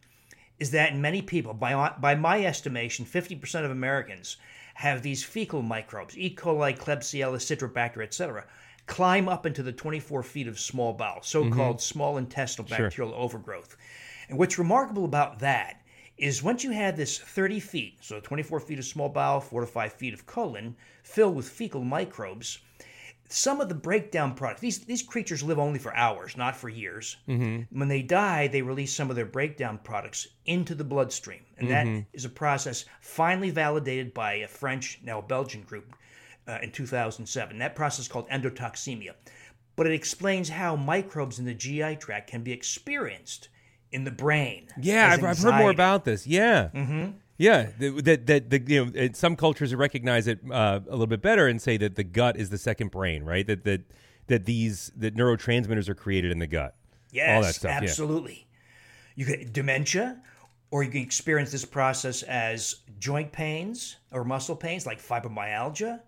is 0.59 0.71
that 0.71 0.97
many 0.97 1.21
people, 1.21 1.53
by 1.53 1.91
by 2.01 2.15
my 2.15 2.45
estimation, 2.45 3.05
fifty 3.05 3.35
percent 3.37 3.65
of 3.67 3.71
Americans 3.71 4.37
have 4.75 5.03
these 5.03 5.23
fecal 5.23 5.61
microbes, 5.61 6.17
E. 6.17 6.35
coli, 6.35 6.75
Klebsiella, 6.77 7.37
Citrobacter, 7.37 8.03
etc., 8.03 8.47
climb 8.87 9.29
up 9.29 9.45
into 9.45 9.63
the 9.63 9.73
24 9.73 10.23
feet 10.23 10.49
of 10.49 10.59
small 10.59 10.95
bowel, 10.95 11.21
so-called 11.23 11.81
small 11.81 12.17
intestinal 12.17 12.67
bacterial 12.69 13.15
overgrowth. 13.15 13.77
And 14.31 14.39
what's 14.39 14.59
remarkable 14.59 15.05
about 15.05 15.41
that 15.41 15.82
is 16.19 16.43
once 16.43 16.63
you 16.63 16.71
have 16.71 16.97
this 16.97 17.19
30 17.19 17.61
feet, 17.61 17.99
so 18.01 18.21
24 18.21 18.61
feet 18.61 18.79
of 18.79 18.85
small 18.85 19.09
bowel, 19.09 19.41
four 19.41 19.61
to 19.61 19.67
five 19.67 19.93
feet 19.93 20.15
of 20.15 20.27
colon, 20.27 20.77
filled 21.03 21.35
with 21.35 21.49
fecal 21.49 21.83
microbes, 21.83 22.59
some 23.33 23.61
of 23.61 23.69
the 23.69 23.75
breakdown 23.75 24.35
products 24.35 24.61
these 24.61 24.81
these 24.81 25.03
creatures 25.03 25.43
live 25.43 25.59
only 25.59 25.79
for 25.79 25.97
hours 25.97 26.37
not 26.37 26.55
for 26.55 26.69
years. 26.69 27.17
When 27.71 27.89
they 27.89 28.03
die 28.03 28.47
they 28.47 28.61
release 28.63 28.95
some 28.95 29.09
of 29.11 29.17
their 29.17 29.27
breakdown 29.27 29.81
products 29.83 30.29
into 30.45 30.75
the 30.75 30.85
bloodstream. 30.85 31.41
And 31.57 31.71
that 31.71 31.87
is 32.13 32.25
a 32.25 32.29
process 32.29 32.85
finally 33.01 33.51
validated 33.51 34.13
by 34.13 34.35
a 34.35 34.49
french 34.49 35.01
now 35.03 35.19
a 35.21 35.23
belgian 35.23 35.63
group 35.63 35.95
uh, 36.47 36.59
in 36.63 36.73
2007 36.73 37.59
that 37.59 37.75
process 37.75 38.01
is 38.01 38.09
called 38.09 38.29
endotoxemia. 38.29 39.15
But 39.77 39.87
it 39.87 39.95
explains 39.95 40.51
how 40.51 40.77
microbes 40.77 41.39
in 41.39 41.47
the 41.47 41.55
gi 41.55 41.97
tract 41.97 42.29
can 42.29 42.43
be 42.43 42.53
experienced 42.53 43.49
in 43.93 44.05
the 44.05 44.11
brain 44.11 44.67
Yeah, 44.81 45.11
I've, 45.11 45.23
I've 45.23 45.39
heard 45.39 45.55
more 45.55 45.71
about 45.71 46.05
this. 46.05 46.27
Yeah, 46.27 46.71
mm-hmm. 46.75 47.13
yeah. 47.39 47.69
That 47.79 48.27
that 48.27 48.51
the 48.51 48.63
you 48.67 48.87
know 48.87 49.09
some 49.13 49.37
cultures 49.37 49.75
recognize 49.75 50.27
it 50.27 50.41
uh, 50.51 50.81
a 50.87 50.91
little 50.91 51.07
bit 51.07 51.23
better 51.23 51.47
and 51.47 51.61
say 51.61 51.77
that 51.77 51.95
the 51.95 52.05
gut 52.05 52.37
is 52.37 52.51
the 52.51 52.59
second 52.59 52.91
brain, 52.91 53.25
right? 53.25 53.47
That 53.47 53.65
that 53.65 53.83
that 54.27 54.47
these 54.47 54.91
that 54.97 55.15
neurotransmitters 55.15 55.89
are 55.89 55.95
created 55.95 56.33
in 56.33 56.39
the 56.39 56.47
gut. 56.47 56.75
Yes, 57.11 57.37
all 57.37 57.43
that 57.43 57.55
stuff. 57.55 57.83
yeah. 57.83 57.89
absolutely. 57.89 58.47
You 59.15 59.27
get 59.27 59.53
dementia, 59.53 60.23
or 60.71 60.83
you 60.83 60.91
can 60.91 61.03
experience 61.03 61.53
this 61.53 61.67
process 61.67 62.23
as 62.23 62.77
joint 62.99 63.31
pains 63.31 63.97
or 64.11 64.25
muscle 64.25 64.57
pains 64.57 64.87
like 64.87 65.03
fibromyalgia 65.03 66.01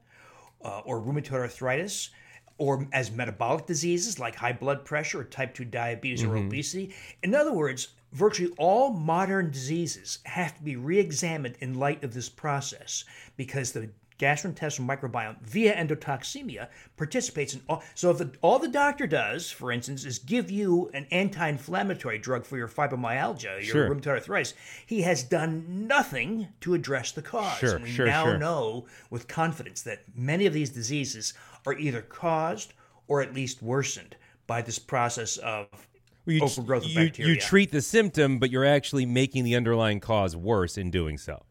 uh, 0.64 0.80
or 0.86 1.00
rheumatoid 1.00 1.32
arthritis, 1.32 2.10
or 2.58 2.86
as 2.92 3.10
metabolic 3.10 3.66
diseases 3.66 4.18
like 4.18 4.36
high 4.36 4.52
blood 4.52 4.84
pressure 4.84 5.20
or 5.20 5.24
type 5.24 5.54
2 5.54 5.64
diabetes 5.64 6.22
or 6.22 6.28
mm-hmm. 6.28 6.46
obesity. 6.46 6.94
In 7.22 7.34
other 7.34 7.52
words, 7.52 7.88
virtually 8.12 8.52
all 8.58 8.92
modern 8.92 9.50
diseases 9.50 10.20
have 10.24 10.56
to 10.56 10.62
be 10.62 10.76
re 10.76 10.98
examined 10.98 11.56
in 11.60 11.74
light 11.74 12.04
of 12.04 12.14
this 12.14 12.28
process 12.28 13.04
because 13.36 13.72
the 13.72 13.90
gastrointestinal 14.18 14.86
microbiome 14.86 15.40
via 15.42 15.74
endotoxemia 15.74 16.68
participates 16.96 17.54
in 17.54 17.60
all. 17.68 17.82
So 17.94 18.10
if 18.10 18.18
the, 18.18 18.30
all 18.42 18.58
the 18.58 18.68
doctor 18.68 19.06
does, 19.06 19.50
for 19.50 19.72
instance, 19.72 20.04
is 20.04 20.18
give 20.18 20.50
you 20.50 20.90
an 20.94 21.06
anti-inflammatory 21.10 22.18
drug 22.18 22.44
for 22.46 22.56
your 22.56 22.68
fibromyalgia, 22.68 23.56
your 23.56 23.62
Sure. 23.64 23.90
rheumatoid 23.90 24.06
arthritis, 24.06 24.54
he 24.86 25.02
has 25.02 25.22
done 25.24 25.86
nothing 25.88 26.48
to 26.60 26.74
address 26.74 27.12
the 27.12 27.22
cause. 27.22 27.58
Sure, 27.58 27.74
and 27.74 27.84
we 27.84 27.90
sure, 27.90 28.06
now 28.06 28.36
know 28.36 28.86
with 29.10 29.26
confidence 29.26 29.82
that 29.82 30.04
many 30.14 30.46
of 30.46 30.52
these 30.52 30.70
diseases 30.70 31.34
are 31.66 31.74
either 31.74 32.02
caused 32.02 32.72
or 33.08 33.20
at 33.20 33.34
least 33.34 33.62
worsened 33.62 34.16
by 34.46 34.62
this 34.62 34.78
process 34.78 35.36
of 35.38 35.66
Well, 36.26 36.36
you, 36.36 36.42
overgrowth 36.42 36.84
of 36.84 36.90
you, 36.90 37.06
bacteria. 37.06 37.34
you 37.34 37.40
treat 37.40 37.72
the 37.72 37.82
symptom, 37.82 38.38
but 38.38 38.50
you're 38.50 38.64
actually 38.64 39.06
making 39.06 39.44
the 39.44 39.56
underlying 39.56 40.00
cause 40.00 40.36
worse 40.36 40.78
in 40.78 40.90
doing 40.90 41.18
so. 41.18 41.42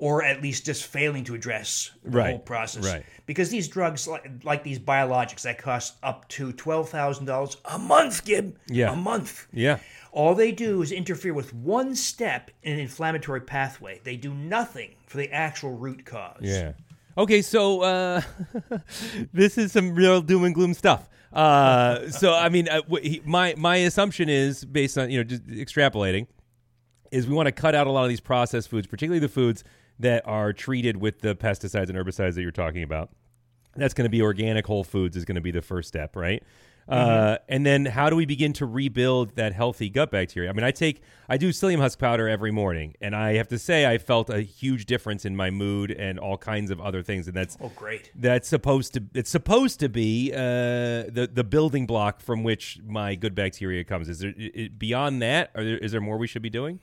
Or 0.00 0.24
at 0.24 0.42
least 0.42 0.64
just 0.66 0.84
failing 0.86 1.22
to 1.24 1.34
address 1.34 1.90
the 2.02 2.10
Right, 2.10 2.30
whole 2.30 2.38
process. 2.38 2.84
right. 2.84 3.04
Because 3.26 3.50
these 3.50 3.68
drugs, 3.68 4.08
like, 4.08 4.28
like 4.44 4.64
these 4.64 4.78
biologics, 4.78 5.42
that 5.42 5.58
cost 5.58 5.94
up 6.02 6.26
to 6.30 6.52
twelve 6.52 6.88
thousand 6.88 7.26
dollars 7.26 7.56
a 7.66 7.78
month, 7.78 8.24
Gib. 8.24 8.56
Yeah. 8.68 8.92
a 8.92 8.96
month. 8.96 9.46
Yeah. 9.52 9.78
All 10.12 10.34
they 10.34 10.50
do 10.52 10.82
is 10.82 10.90
interfere 10.90 11.34
with 11.34 11.54
one 11.54 11.94
step 11.94 12.50
in 12.62 12.72
an 12.72 12.78
inflammatory 12.80 13.42
pathway. 13.42 14.00
They 14.02 14.16
do 14.16 14.34
nothing 14.34 14.94
for 15.06 15.18
the 15.18 15.30
actual 15.32 15.76
root 15.76 16.04
cause. 16.04 16.40
Yeah. 16.40 16.72
Okay, 17.18 17.42
so 17.42 17.82
uh, 17.82 18.22
this 19.32 19.58
is 19.58 19.72
some 19.72 19.94
real 19.94 20.20
doom 20.22 20.44
and 20.44 20.54
gloom 20.54 20.74
stuff. 20.74 21.08
Uh, 21.32 22.08
so 22.10 22.34
I 22.34 22.48
mean, 22.48 22.68
uh, 22.68 22.80
he, 23.02 23.20
my 23.24 23.54
my 23.56 23.76
assumption 23.76 24.28
is 24.28 24.64
based 24.64 24.96
on 24.98 25.10
you 25.10 25.18
know 25.18 25.24
just 25.24 25.46
extrapolating, 25.46 26.26
is 27.12 27.26
we 27.26 27.34
want 27.34 27.46
to 27.46 27.52
cut 27.52 27.74
out 27.74 27.86
a 27.86 27.90
lot 27.90 28.02
of 28.04 28.08
these 28.08 28.20
processed 28.20 28.68
foods, 28.68 28.86
particularly 28.86 29.20
the 29.20 29.28
foods 29.28 29.62
that 30.00 30.26
are 30.26 30.52
treated 30.52 30.96
with 30.96 31.20
the 31.20 31.34
pesticides 31.36 31.88
and 31.88 31.96
herbicides 31.96 32.34
that 32.34 32.42
you're 32.42 32.50
talking 32.50 32.82
about. 32.82 33.10
That's 33.76 33.94
going 33.94 34.06
to 34.06 34.10
be 34.10 34.20
organic 34.22 34.66
whole 34.66 34.82
foods 34.84 35.16
is 35.16 35.24
going 35.24 35.36
to 35.36 35.40
be 35.40 35.52
the 35.52 35.62
first 35.62 35.86
step, 35.88 36.16
right? 36.16 36.42
Uh, 36.88 37.38
and 37.48 37.64
then 37.64 37.84
how 37.86 38.10
do 38.10 38.16
we 38.16 38.26
begin 38.26 38.52
to 38.54 38.66
rebuild 38.66 39.36
that 39.36 39.52
healthy 39.52 39.88
gut 39.88 40.10
bacteria? 40.10 40.50
I 40.50 40.52
mean, 40.52 40.64
I 40.64 40.72
take 40.72 41.02
I 41.28 41.36
do 41.36 41.50
psyllium 41.50 41.78
husk 41.78 42.00
powder 42.00 42.28
every 42.28 42.50
morning, 42.50 42.94
and 43.00 43.14
I 43.14 43.34
have 43.34 43.46
to 43.48 43.58
say 43.60 43.86
I 43.86 43.98
felt 43.98 44.28
a 44.28 44.40
huge 44.40 44.86
difference 44.86 45.24
in 45.24 45.36
my 45.36 45.50
mood 45.50 45.92
and 45.92 46.18
all 46.18 46.36
kinds 46.36 46.72
of 46.72 46.80
other 46.80 47.00
things, 47.04 47.28
and 47.28 47.36
that's 47.36 47.56
Oh, 47.60 47.70
great. 47.76 48.10
that's 48.16 48.48
supposed 48.48 48.94
to 48.94 49.04
it's 49.14 49.30
supposed 49.30 49.78
to 49.80 49.88
be 49.88 50.32
uh, 50.34 50.38
the 50.38 51.30
the 51.32 51.44
building 51.44 51.86
block 51.86 52.20
from 52.20 52.42
which 52.42 52.80
my 52.84 53.14
good 53.14 53.36
bacteria 53.36 53.84
comes. 53.84 54.08
Is 54.08 54.18
there 54.18 54.34
i- 54.36 54.50
i- 54.58 54.70
beyond 54.76 55.22
that? 55.22 55.50
Are 55.54 55.62
there, 55.62 55.78
is 55.78 55.92
there 55.92 56.00
more 56.00 56.18
we 56.18 56.26
should 56.26 56.42
be 56.42 56.50
doing? 56.50 56.80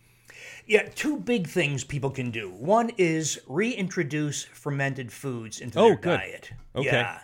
Yeah, 0.67 0.87
two 0.95 1.17
big 1.17 1.47
things 1.47 1.83
people 1.83 2.09
can 2.09 2.29
do. 2.31 2.49
One 2.51 2.91
is 2.97 3.39
reintroduce 3.47 4.43
fermented 4.43 5.11
foods 5.11 5.61
into 5.61 5.79
Oh, 5.79 5.87
their 5.87 5.95
good. 5.95 6.17
diet. 6.19 6.51
Okay. 6.75 6.87
Yeah. 6.87 7.19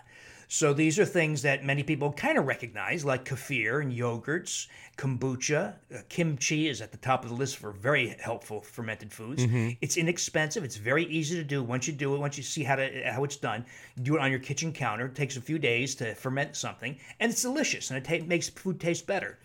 So 0.48 0.72
these 0.72 1.00
are 1.00 1.06
things 1.06 1.42
that 1.42 1.66
many 1.66 1.82
people 1.82 2.14
kind 2.14 2.38
of 2.38 2.46
recognize, 2.46 3.04
like 3.04 3.26
kefir 3.26 3.82
and 3.82 3.92
yogurts, 3.92 4.68
kombucha, 4.98 5.74
uh, 5.94 5.98
kimchi 6.10 6.68
is 6.68 6.80
at 6.80 6.92
the 6.92 6.98
top 7.00 7.24
of 7.24 7.32
the 7.32 7.36
list 7.36 7.58
for 7.58 7.72
very 7.72 8.10
helpful 8.20 8.62
fermented 8.62 9.12
foods. 9.12 9.44
Mm-hmm. 9.46 9.70
It's 9.82 9.98
inexpensive. 9.98 10.64
It's 10.64 10.78
very 10.78 11.06
easy 11.06 11.36
to 11.38 11.44
do. 11.44 11.64
Once 11.64 11.88
you 11.88 11.94
do 11.94 12.14
it, 12.14 12.20
once 12.20 12.38
you 12.38 12.44
see 12.44 12.62
how 12.64 12.76
to 12.76 13.02
how 13.12 13.24
it's 13.24 13.36
done, 13.38 13.66
you 13.98 14.04
do 14.04 14.16
it 14.16 14.22
on 14.22 14.30
your 14.30 14.40
kitchen 14.40 14.72
counter. 14.72 15.08
It 15.08 15.16
takes 15.16 15.38
a 15.38 15.42
few 15.42 15.58
days 15.58 15.96
to 15.96 16.14
ferment 16.14 16.56
something, 16.56 16.98
and 17.20 17.32
it's 17.32 17.42
delicious, 17.42 17.90
and 17.90 17.98
it 17.98 18.04
ta- 18.20 18.26
makes 18.28 18.48
food 18.50 18.80
taste 18.80 19.08
better. 19.08 19.40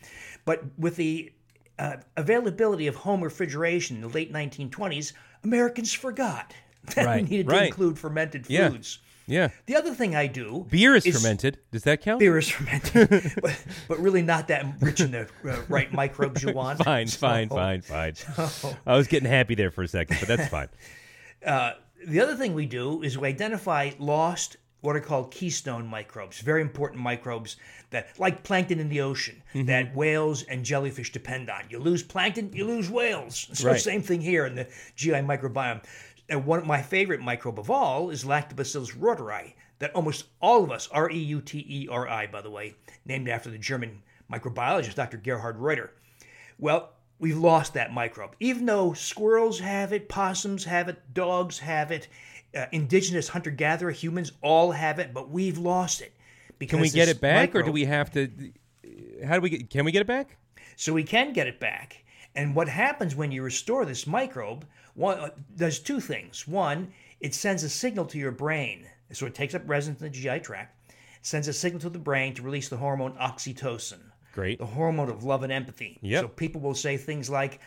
But 0.45 0.63
with 0.79 0.97
the 0.97 1.33
uh, 1.79 1.97
availability 2.17 2.87
of 2.87 2.97
home 2.97 3.23
refrigeration 3.23 3.97
in 3.97 4.03
the 4.03 4.09
late 4.09 4.33
1920s, 4.33 5.13
Americans 5.45 5.93
forgot 5.93 6.53
that 6.95 7.05
Right, 7.07 7.23
we 7.23 7.29
needed 7.29 7.49
to 7.49 7.65
include 7.67 7.99
fermented 7.99 8.47
Yeah. 8.49 8.71
foods. 8.71 8.99
Yeah, 9.31 9.49
The 9.67 9.77
other 9.77 9.93
thing 9.95 10.17
I 10.17 10.27
do 10.27 10.67
beer 10.71 10.95
is, 10.97 11.05
fermented. 11.07 11.59
Does 11.71 11.83
that 11.83 12.01
count? 12.01 12.19
Beer 12.19 12.39
is 12.39 12.49
fermented, 12.49 13.31
but, 13.43 13.63
but 13.87 13.99
really 13.99 14.23
not 14.23 14.49
that 14.49 14.65
rich 14.81 15.01
in 15.01 15.11
the 15.11 15.29
uh, 15.45 15.57
right 15.69 15.93
microbes 15.93 16.43
you 16.43 16.55
want. 16.55 16.83
Fine, 16.83 17.07
fine, 17.09 17.51
So- 17.51 17.55
fine, 17.57 17.83
fine. 17.83 18.15
I 18.87 18.97
was 18.97 19.07
getting 19.07 19.29
happy 19.29 19.55
there 19.55 19.71
for 19.71 19.83
a 19.83 19.89
second, 19.89 20.17
but 20.19 20.29
that's 20.29 20.49
fine. 20.49 20.69
The 21.43 22.21
other 22.21 22.37
thing 22.37 22.55
we 22.55 22.65
do 22.65 23.03
is 23.03 23.19
we 23.19 23.29
identify 23.29 23.91
lost 23.99 24.57
what 24.81 24.97
are 24.97 25.01
called 25.01 25.31
keystone 25.33 25.87
microbes, 25.87 26.41
very 26.41 26.63
important 26.63 27.03
microbes 27.03 27.57
that, 27.91 28.19
like 28.19 28.43
plankton 28.43 28.81
in 28.81 28.89
the 28.89 29.01
ocean, 29.01 29.43
that 29.55 29.95
whales 29.95 30.43
and 30.43 30.65
jellyfish 30.65 31.11
depend 31.13 31.49
on. 31.51 31.63
You 31.71 31.79
lose 31.79 32.03
plankton, 32.03 32.53
you 32.53 32.65
lose 32.65 32.91
whales. 32.91 33.49
So 33.55 33.69
Right. 33.69 33.81
same 33.81 34.03
thing 34.03 34.21
here 34.21 34.47
in 34.47 34.55
the 34.55 34.67
GI 34.97 35.13
microbiome. 35.13 35.83
And 36.29 36.45
one 36.45 36.59
of 36.59 36.67
my 36.67 36.83
favorite 36.83 37.21
microbe 37.21 37.59
of 37.59 37.71
all 37.71 38.11
is 38.11 38.25
Lactobacillus 38.25 38.95
reuteri, 38.95 39.55
that 39.79 39.95
almost 39.95 40.27
all 40.41 40.63
of 40.65 40.71
us, 40.71 40.89
R 40.93 41.11
E 41.11 41.19
U 41.19 41.41
T 41.41 41.65
E 41.69 41.89
R 41.91 42.07
I, 42.09 42.27
by 42.27 42.43
the 42.43 42.51
way, 42.51 42.75
named 43.07 43.29
after 43.29 43.49
the 43.51 43.57
German 43.59 44.03
microbiologist 44.31 44.95
Dr. 44.95 45.17
Gerhard 45.17 45.57
Reuter. 45.59 45.93
Well, 46.59 46.91
we've 47.19 47.39
lost 47.39 47.73
that 47.75 47.93
microbe. 47.95 48.37
Even 48.41 48.67
though 48.67 48.93
squirrels 48.93 49.61
have 49.61 49.93
it, 49.95 50.09
possums 50.09 50.65
have 50.65 50.89
it, 50.89 51.15
dogs 51.15 51.59
have 51.61 51.91
it, 51.91 52.09
uh, 52.55 52.67
indigenous 52.73 53.29
hunter 53.29 53.51
gatherer 53.51 53.91
humans 53.91 54.33
all 54.43 54.73
have 54.73 54.99
it, 54.99 55.15
but 55.15 55.31
we've 55.31 55.57
lost 55.59 56.01
it. 56.03 56.13
Because 56.59 56.77
Can 56.77 56.81
we 56.81 56.91
get 56.91 57.09
it 57.09 57.21
back, 57.21 57.55
or 57.55 57.63
do 57.63 57.73
we 57.73 57.85
have 57.85 58.11
to? 58.13 58.29
How 59.25 59.35
do 59.35 59.41
we 59.41 59.51
get? 59.51 59.71
Can 59.71 59.85
we 59.85 59.93
get 59.93 60.01
it 60.01 60.07
back? 60.07 60.37
So 60.77 60.93
we 60.93 61.05
can 61.05 61.33
get 61.33 61.47
it 61.47 61.61
back. 61.61 62.05
And 62.35 62.55
what 62.55 62.69
happens 62.69 63.17
when 63.17 63.33
you 63.33 63.43
restore 63.43 63.85
this 63.85 64.07
microbe? 64.07 64.65
One 64.95 65.19
uh, 65.19 65.31
does 65.57 65.79
two 65.79 66.01
things. 66.01 66.47
One, 66.47 66.93
it 67.21 67.35
sends 67.35 67.65
a 67.65 67.69
signal 67.69 68.05
to 68.07 68.19
your 68.19 68.31
brain, 68.33 68.87
so 69.13 69.27
it 69.27 69.35
takes 69.35 69.55
up 69.55 69.63
residence 69.67 70.03
in 70.03 70.13
the 70.13 70.19
GI 70.19 70.41
tract, 70.41 70.77
sends 71.23 71.49
a 71.49 71.53
signal 71.53 71.81
to 71.83 71.91
the 71.91 71.99
brain 71.99 72.35
to 72.35 72.43
release 72.43 72.69
the 72.69 72.77
hormone 72.77 73.15
oxytocin. 73.15 74.01
Great. 74.35 74.59
the 74.59 74.67
hormone 74.67 75.11
of 75.11 75.25
love 75.25 75.43
and 75.43 75.53
empathy. 75.53 75.99
Yep. 76.01 76.23
So 76.23 76.29
people 76.29 76.61
will 76.61 76.75
say 76.75 76.97
things 76.97 77.29
like, 77.29 77.59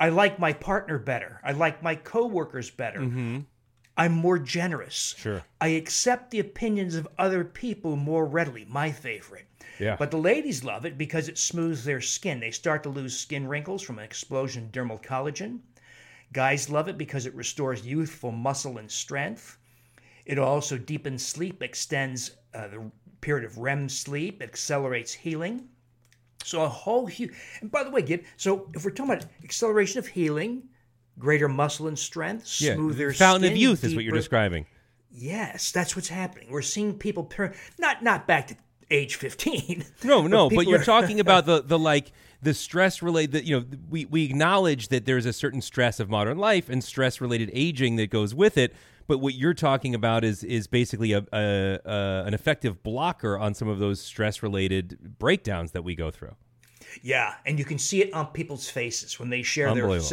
I 0.00 0.08
like 0.08 0.40
my 0.40 0.52
partner 0.52 0.98
better. 0.98 1.40
I 1.44 1.52
like 1.52 1.84
my 1.84 1.94
coworkers 1.94 2.68
better. 2.68 2.98
I'm 3.96 4.12
more 4.12 4.38
generous. 4.38 5.14
Sure. 5.16 5.42
I 5.60 5.68
accept 5.68 6.30
the 6.30 6.40
opinions 6.40 6.94
of 6.94 7.08
other 7.18 7.44
people 7.44 7.96
more 7.96 8.26
readily. 8.26 8.66
My 8.68 8.92
favorite. 8.92 9.46
Yeah. 9.78 9.96
But 9.98 10.10
the 10.10 10.18
ladies 10.18 10.64
love 10.64 10.84
it 10.84 10.98
because 10.98 11.28
it 11.28 11.38
smooths 11.38 11.84
their 11.84 12.00
skin. 12.00 12.40
They 12.40 12.50
start 12.50 12.82
to 12.82 12.88
lose 12.88 13.18
skin 13.18 13.46
wrinkles 13.46 13.82
from 13.82 13.98
an 13.98 14.04
explosion 14.04 14.64
of 14.64 14.72
dermal 14.72 15.02
collagen. 15.02 15.60
Guys 16.32 16.68
love 16.68 16.88
it 16.88 16.98
because 16.98 17.26
it 17.26 17.34
restores 17.34 17.86
youthful 17.86 18.32
muscle 18.32 18.78
and 18.78 18.90
strength. 18.90 19.58
It 20.24 20.38
also 20.38 20.76
deepens 20.76 21.24
sleep, 21.24 21.62
extends 21.62 22.32
uh, 22.52 22.68
the 22.68 22.90
period 23.20 23.44
of 23.44 23.58
REM 23.58 23.88
sleep, 23.88 24.42
accelerates 24.42 25.12
healing. 25.12 25.68
So 26.44 26.62
a 26.62 26.68
whole 26.68 27.06
huge. 27.06 27.32
And 27.60 27.70
by 27.70 27.84
the 27.84 27.90
way, 27.90 28.02
Gib. 28.02 28.24
So 28.36 28.68
if 28.74 28.84
we're 28.84 28.90
talking 28.90 29.12
about 29.12 29.26
acceleration 29.42 29.98
of 29.98 30.06
healing, 30.06 30.68
greater 31.18 31.48
muscle 31.48 31.86
and 31.88 31.98
strength, 31.98 32.60
Yeah. 32.60 32.74
smoother 32.74 33.12
Fountain 33.12 33.44
of 33.44 33.50
skin, 33.50 33.60
youth 33.60 33.84
is 33.84 33.94
what 33.94 34.04
you're 34.04 34.14
describing. 34.14 34.66
Yes, 35.10 35.72
that's 35.72 35.96
what's 35.96 36.08
happening. 36.08 36.48
We're 36.50 36.62
seeing 36.62 36.94
people 36.98 37.24
per- 37.24 37.54
not 37.78 38.02
not 38.02 38.26
back 38.26 38.48
to 38.48 38.56
age 38.90 39.16
15. 39.16 39.84
No, 40.04 40.26
no, 40.26 40.48
but 40.48 40.58
people 40.58 40.64
you're 40.72 40.80
are- 40.80 40.84
talking 40.84 41.20
about 41.20 41.46
the 41.46 41.62
the 41.62 41.78
like 41.78 42.12
the 42.42 42.52
stress 42.52 43.00
related. 43.02 43.32
That 43.32 43.44
you 43.44 43.60
know, 43.60 43.66
we 43.88 44.04
we 44.04 44.24
acknowledge 44.24 44.88
that 44.88 45.06
there's 45.06 45.24
a 45.26 45.32
certain 45.32 45.62
stress 45.62 46.00
of 46.00 46.10
modern 46.10 46.36
life 46.38 46.68
and 46.68 46.84
stress 46.84 47.20
related 47.20 47.50
aging 47.54 47.96
that 47.96 48.10
goes 48.10 48.34
with 48.34 48.58
it. 48.58 48.74
But 49.08 49.18
what 49.18 49.34
you're 49.34 49.54
talking 49.54 49.94
about 49.94 50.22
is 50.24 50.44
is 50.44 50.66
basically 50.66 51.12
a, 51.12 51.24
a, 51.32 51.78
a 51.84 52.24
an 52.26 52.34
effective 52.34 52.82
blocker 52.82 53.38
on 53.38 53.54
some 53.54 53.68
of 53.68 53.78
those 53.78 54.00
stress 54.00 54.42
related 54.42 55.16
breakdowns 55.18 55.72
that 55.72 55.82
we 55.82 55.94
go 55.94 56.10
through. 56.10 56.34
Yeah, 57.02 57.34
and 57.46 57.58
you 57.58 57.64
can 57.64 57.78
see 57.78 58.02
it 58.02 58.12
on 58.12 58.26
people's 58.28 58.68
faces 58.68 59.18
when 59.18 59.30
they 59.30 59.42
share 59.42 59.66
their 59.74 59.84
Unbelievable. 59.84 60.08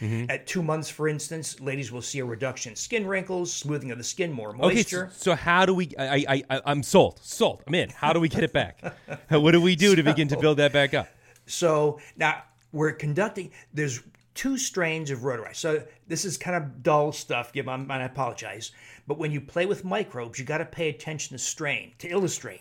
Selfies. 0.00 0.30
At 0.30 0.46
two 0.46 0.62
months, 0.62 0.88
for 0.88 1.08
instance, 1.08 1.60
ladies 1.60 1.90
will 1.90 2.02
see 2.02 2.18
a 2.20 2.24
reduction 2.24 2.72
in 2.72 2.76
skin 2.76 3.06
wrinkles, 3.06 3.52
smoothing 3.52 3.90
of 3.90 3.98
the 3.98 4.04
skin, 4.04 4.32
more 4.32 4.50
Okay, 4.50 4.58
moisture. 4.74 5.10
so, 5.12 5.30
so 5.32 5.34
how 5.34 5.66
do 5.66 5.74
we? 5.74 5.90
I, 5.98 6.16
I 6.28 6.42
I 6.50 6.60
I'm 6.66 6.82
sold, 6.82 7.18
sold. 7.22 7.62
I'm 7.66 7.74
in. 7.74 7.90
How 7.90 8.12
do 8.12 8.20
we 8.20 8.28
get 8.28 8.42
it 8.42 8.52
back? 8.52 8.80
what 9.30 9.52
do 9.52 9.60
we 9.60 9.76
do 9.76 9.96
to 9.96 10.02
begin 10.02 10.28
to 10.28 10.36
build 10.36 10.58
that 10.58 10.72
back 10.72 10.94
up? 10.94 11.08
So 11.46 11.98
now 12.16 12.42
we're 12.72 12.92
conducting. 12.92 13.50
There's 13.72 14.02
two 14.34 14.56
strains 14.56 15.10
of 15.10 15.20
reuteri. 15.20 15.54
So 15.56 15.82
this 16.06 16.24
is 16.24 16.36
kind 16.36 16.56
of 16.56 16.82
dull 16.82 17.10
stuff. 17.12 17.52
Gib 17.52 17.68
and 17.68 17.92
I 17.92 18.04
apologize. 18.04 18.70
But 19.08 19.18
when 19.18 19.32
you 19.32 19.40
play 19.40 19.66
with 19.66 19.84
microbes, 19.84 20.38
you 20.38 20.44
got 20.44 20.58
to 20.58 20.64
pay 20.64 20.90
attention 20.90 21.36
to 21.36 21.42
strain. 21.42 21.92
To 21.98 22.08
illustrate, 22.08 22.60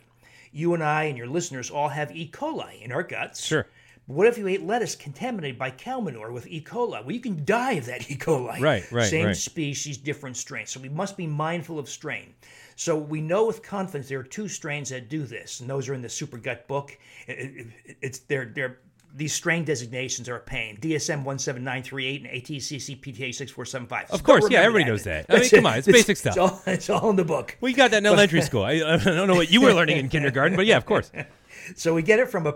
you 0.51 0.73
and 0.73 0.83
I 0.83 1.03
and 1.03 1.17
your 1.17 1.27
listeners 1.27 1.69
all 1.69 1.89
have 1.89 2.15
E. 2.15 2.29
coli 2.33 2.81
in 2.81 2.91
our 2.91 3.03
guts. 3.03 3.45
Sure. 3.45 3.67
But 4.07 4.15
what 4.15 4.27
if 4.27 4.37
you 4.37 4.47
ate 4.47 4.65
lettuce 4.65 4.95
contaminated 4.95 5.59
by 5.59 5.71
cow 5.71 5.99
manure 5.99 6.31
with 6.31 6.47
E. 6.47 6.61
coli? 6.61 7.03
Well, 7.03 7.11
you 7.11 7.19
can 7.19 7.43
die 7.43 7.73
of 7.73 7.85
that 7.87 8.09
E. 8.11 8.15
coli. 8.15 8.59
Right, 8.59 8.89
right, 8.91 9.05
Same 9.09 9.25
right. 9.27 9.35
species, 9.35 9.97
different 9.97 10.37
strains. 10.37 10.69
So 10.71 10.79
we 10.79 10.89
must 10.89 11.17
be 11.17 11.27
mindful 11.27 11.77
of 11.79 11.89
strain. 11.89 12.33
So 12.75 12.95
we 12.95 13.21
know 13.21 13.45
with 13.45 13.63
confidence 13.63 14.07
there 14.07 14.19
are 14.19 14.23
two 14.23 14.47
strains 14.47 14.89
that 14.89 15.09
do 15.09 15.23
this, 15.23 15.59
and 15.59 15.69
those 15.69 15.89
are 15.89 15.93
in 15.93 16.01
the 16.01 16.09
Super 16.09 16.37
Gut 16.37 16.67
book. 16.67 16.97
It- 17.27 17.67
it- 17.85 17.97
it's 18.01 18.19
they're 18.19 18.45
they're 18.45 18.79
these 19.15 19.33
strain 19.33 19.63
designations 19.63 20.29
are 20.29 20.35
a 20.35 20.39
pain. 20.39 20.77
DSM 20.79 21.23
17938 21.23 22.21
and 22.21 22.29
ATCC 22.29 22.95
PTA 23.01 23.33
6475. 23.33 24.11
Of 24.11 24.21
course, 24.21 24.45
yeah, 24.51 24.59
everybody 24.61 24.85
knows 24.85 25.03
that. 25.05 25.25
I 25.29 25.39
mean, 25.39 25.49
come 25.49 25.65
on, 25.65 25.77
it's 25.79 25.87
basic 25.91 26.17
stuff. 26.17 26.33
It's 26.33 26.37
all, 26.37 26.61
it's 26.67 26.89
all 26.89 27.09
in 27.09 27.15
the 27.15 27.23
book. 27.25 27.57
Well, 27.59 27.69
you 27.71 27.75
got 27.75 27.89
that 27.91 27.97
in 27.99 28.05
elementary 28.05 28.41
school. 28.41 28.63
I, 28.63 28.73
I 28.73 28.97
don't 28.97 29.27
know 29.27 29.33
what 29.35 29.49
you 29.49 29.61
were 29.61 29.73
learning 29.73 29.97
in 29.97 30.09
kindergarten, 30.15 30.55
but 30.55 30.65
yeah, 30.67 30.77
of 30.77 30.85
course. 30.85 31.09
So 31.75 31.93
we 31.93 32.01
get 32.01 32.19
it 32.19 32.29
from 32.29 32.47
a, 32.47 32.53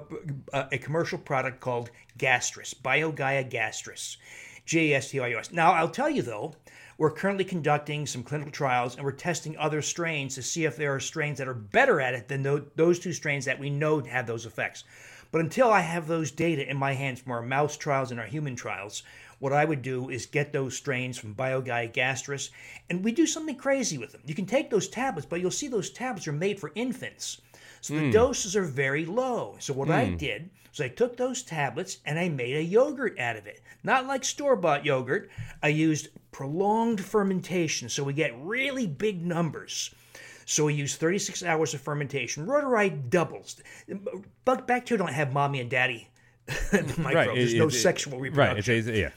a, 0.54 0.68
a 0.74 0.78
commercial 0.78 1.18
product 1.18 1.60
called 1.60 1.92
Gastrus, 2.18 2.74
BioGaia 2.74 3.50
Gastrus, 3.52 4.18
G 4.66 4.94
A 4.94 4.98
S 4.98 5.12
T 5.12 5.20
R 5.20 5.30
U 5.30 5.40
S. 5.40 5.52
Now, 5.52 5.74
I'll 5.74 5.90
tell 5.90 6.10
you 6.10 6.22
though, 6.22 6.56
we're 6.98 7.12
currently 7.12 7.44
conducting 7.44 8.06
some 8.06 8.24
clinical 8.24 8.52
trials 8.52 8.96
and 8.96 9.04
we're 9.04 9.12
testing 9.12 9.58
other 9.58 9.82
strains 9.82 10.36
to 10.36 10.44
see 10.44 10.66
if 10.66 10.78
there 10.78 10.94
are 10.94 11.00
strains 11.00 11.40
that 11.40 11.48
are 11.48 11.54
better 11.54 12.00
at 12.00 12.14
it 12.14 12.28
than 12.28 12.44
tho- 12.44 12.66
those 12.76 13.00
two 13.00 13.14
strains 13.14 13.46
that 13.46 13.60
we 13.60 13.70
know 13.70 14.00
have 14.02 14.28
those 14.28 14.46
effects. 14.46 14.84
But 15.32 15.42
until 15.42 15.72
I 15.72 15.80
have 15.80 16.08
those 16.08 16.30
data 16.30 16.70
in 16.70 16.78
my 16.78 16.94
hands 16.94 17.22
from 17.22 17.32
our 17.32 17.42
mouse 17.42 17.78
trials 17.78 18.12
and 18.12 18.20
our 18.20 18.26
human 18.26 18.56
trials, 18.56 19.02
what 19.40 19.54
I 19.54 19.66
would 19.66 19.82
do 19.82 20.10
is 20.10 20.26
get 20.28 20.54
those 20.54 20.78
strains 20.78 21.18
from 21.18 21.34
BioGaia 21.34 21.92
Gastrus, 21.92 22.52
and 22.90 23.04
we 23.04 23.12
do 23.12 23.26
something 23.26 23.56
crazy 23.56 23.98
with 23.98 24.12
them. 24.12 24.22
You 24.26 24.36
can 24.36 24.46
take 24.46 24.70
those 24.70 24.88
tablets, 24.88 25.26
but 25.26 25.42
you'll 25.42 25.50
see 25.50 25.68
those 25.68 25.90
tablets 25.90 26.28
are 26.28 26.34
made 26.34 26.60
for 26.60 26.72
infants. 26.76 27.42
So 27.82 27.96
the 27.96 28.02
hmm. 28.02 28.12
doses 28.12 28.56
are 28.56 28.64
very 28.64 29.06
low. 29.06 29.56
So 29.60 29.74
what 29.74 29.90
I 29.90 30.06
hmm. 30.06 30.18
did 30.18 30.50
was 30.70 30.80
I 30.80 30.88
took 30.88 31.18
those 31.18 31.42
tablets 31.44 31.98
and 32.06 32.18
I 32.18 32.30
made 32.30 32.56
a 32.56 32.64
yogurt 32.64 33.20
out 33.20 33.36
of 33.36 33.48
it. 33.48 33.62
Not 33.84 34.06
like 34.06 34.24
store-bought 34.24 34.86
yogurt. 34.86 35.30
I 35.62 35.70
used 35.70 36.10
prolonged 36.32 37.04
fermentation, 37.04 37.90
so 37.90 38.04
we 38.04 38.14
get 38.14 38.38
really 38.40 38.88
big 38.88 39.26
numbers. 39.26 39.94
So 40.46 40.66
we 40.66 40.76
use 40.76 40.96
36 40.96 41.44
hours 41.44 41.74
of 41.74 41.82
fermentation. 41.82 42.46
Reuteri 42.46 43.10
doubles. 43.10 43.62
But 44.46 44.68
bacteria 44.68 45.00
don't 45.00 45.14
have 45.14 45.34
mommy 45.34 45.60
and 45.60 45.70
daddy 45.70 46.08
microbes. 46.98 47.34
There's 47.34 47.54
it- 47.54 47.58
no 47.58 47.68
it- 47.68 47.72
sexual 47.72 48.14
Right. 48.14 48.32
reproduction. 48.32 48.76
It's, 48.76 48.88
it's, 48.88 48.98
yeah. 48.98 49.10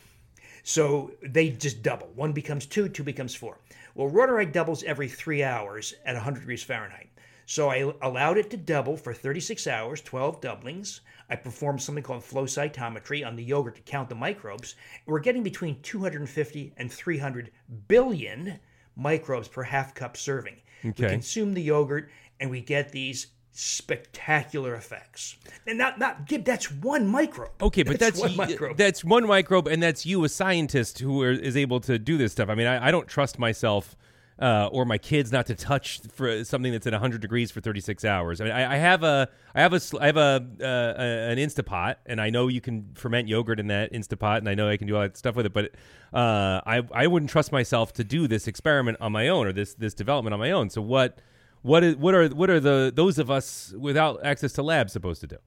So 0.62 1.12
they 1.22 1.50
just 1.50 1.82
double. 1.82 2.08
One 2.14 2.32
becomes 2.32 2.64
two, 2.64 2.88
two 2.88 3.04
becomes 3.04 3.34
four. 3.34 3.58
Well, 3.94 4.10
Reuteri 4.10 4.50
doubles 4.50 4.82
every 4.84 5.08
three 5.08 5.42
hours 5.42 5.94
at 6.06 6.14
100 6.14 6.40
degrees 6.40 6.62
Fahrenheit. 6.62 7.10
So 7.46 7.68
I 7.70 7.92
allowed 8.02 8.38
it 8.38 8.50
to 8.50 8.56
double 8.56 8.96
for 8.96 9.12
36 9.12 9.66
hours, 9.66 10.00
12 10.00 10.40
doublings. 10.40 11.00
I 11.28 11.36
performed 11.36 11.82
something 11.82 12.04
called 12.04 12.24
flow 12.24 12.44
cytometry 12.44 13.26
on 13.26 13.36
the 13.36 13.44
yogurt 13.44 13.76
to 13.76 13.82
count 13.82 14.08
the 14.08 14.14
microbes. 14.14 14.74
We're 15.06 15.20
getting 15.20 15.42
between 15.42 15.80
250 15.82 16.74
and 16.76 16.92
300 16.92 17.50
billion 17.88 18.60
microbes 18.96 19.48
per 19.48 19.62
half 19.62 19.94
cup 19.94 20.16
serving. 20.16 20.56
We 20.82 20.92
consume 20.92 21.54
the 21.54 21.62
yogurt 21.62 22.10
and 22.40 22.50
we 22.50 22.60
get 22.60 22.92
these 22.92 23.28
spectacular 23.52 24.74
effects. 24.74 25.36
And 25.66 25.78
not 25.78 25.98
not 25.98 26.26
Gib, 26.26 26.44
that's 26.44 26.70
one 26.70 27.06
microbe. 27.06 27.52
Okay, 27.62 27.84
but 27.84 27.98
that's 27.98 28.20
one 28.20 28.36
y- 28.36 28.46
microbe. 28.48 28.76
that's 28.76 29.04
one 29.04 29.26
microbe, 29.26 29.68
and 29.68 29.82
that's 29.82 30.04
you, 30.04 30.24
a 30.24 30.28
scientist 30.28 30.98
who 30.98 31.22
are, 31.22 31.30
is 31.30 31.56
able 31.56 31.80
to 31.80 31.98
do 31.98 32.18
this 32.18 32.32
stuff. 32.32 32.48
I 32.48 32.54
mean, 32.54 32.66
I, 32.66 32.88
I 32.88 32.90
don't 32.90 33.08
trust 33.08 33.38
myself 33.38 33.96
uh, 34.40 34.68
or 34.72 34.84
my 34.84 34.98
kids 34.98 35.30
not 35.30 35.46
to 35.46 35.54
touch 35.54 36.00
for 36.12 36.44
something 36.44 36.72
that's 36.72 36.86
at 36.86 36.92
100 36.92 37.20
degrees 37.20 37.50
for 37.50 37.60
36 37.60 38.04
hours. 38.04 38.40
I 38.40 38.44
mean, 38.44 38.52
I, 38.52 38.74
I 38.74 38.76
have 38.76 39.02
a 39.02 39.28
I 39.54 39.62
have 39.62 39.72
a 39.72 39.80
I 40.00 40.06
have 40.06 40.16
a, 40.16 40.46
uh, 40.60 41.00
a 41.00 41.30
an 41.30 41.38
Instapot, 41.38 41.96
and 42.06 42.20
I 42.20 42.30
know 42.30 42.48
you 42.48 42.60
can 42.60 42.90
ferment 42.94 43.28
yogurt 43.28 43.60
in 43.60 43.68
that 43.68 43.92
Instapot, 43.92 44.38
and 44.38 44.48
I 44.48 44.54
know 44.54 44.68
I 44.68 44.76
can 44.76 44.88
do 44.88 44.96
all 44.96 45.02
that 45.02 45.16
stuff 45.16 45.36
with 45.36 45.46
it. 45.46 45.52
But 45.52 45.72
uh, 46.12 46.60
I 46.66 46.82
I 46.92 47.06
wouldn't 47.06 47.30
trust 47.30 47.52
myself 47.52 47.92
to 47.94 48.04
do 48.04 48.26
this 48.26 48.48
experiment 48.48 48.98
on 49.00 49.12
my 49.12 49.28
own 49.28 49.46
or 49.46 49.52
this 49.52 49.74
this 49.74 49.94
development 49.94 50.34
on 50.34 50.40
my 50.40 50.50
own. 50.50 50.70
So 50.70 50.82
what? 50.82 51.18
What 51.62 51.82
is 51.82 51.96
what 51.96 52.14
are 52.14 52.28
what 52.28 52.50
are 52.50 52.60
the 52.60 52.92
those 52.94 53.18
of 53.18 53.30
us 53.30 53.72
without 53.78 54.22
access 54.22 54.52
to 54.54 54.62
labs 54.62 54.92
supposed 54.92 55.22
to 55.22 55.26
do? 55.26 55.38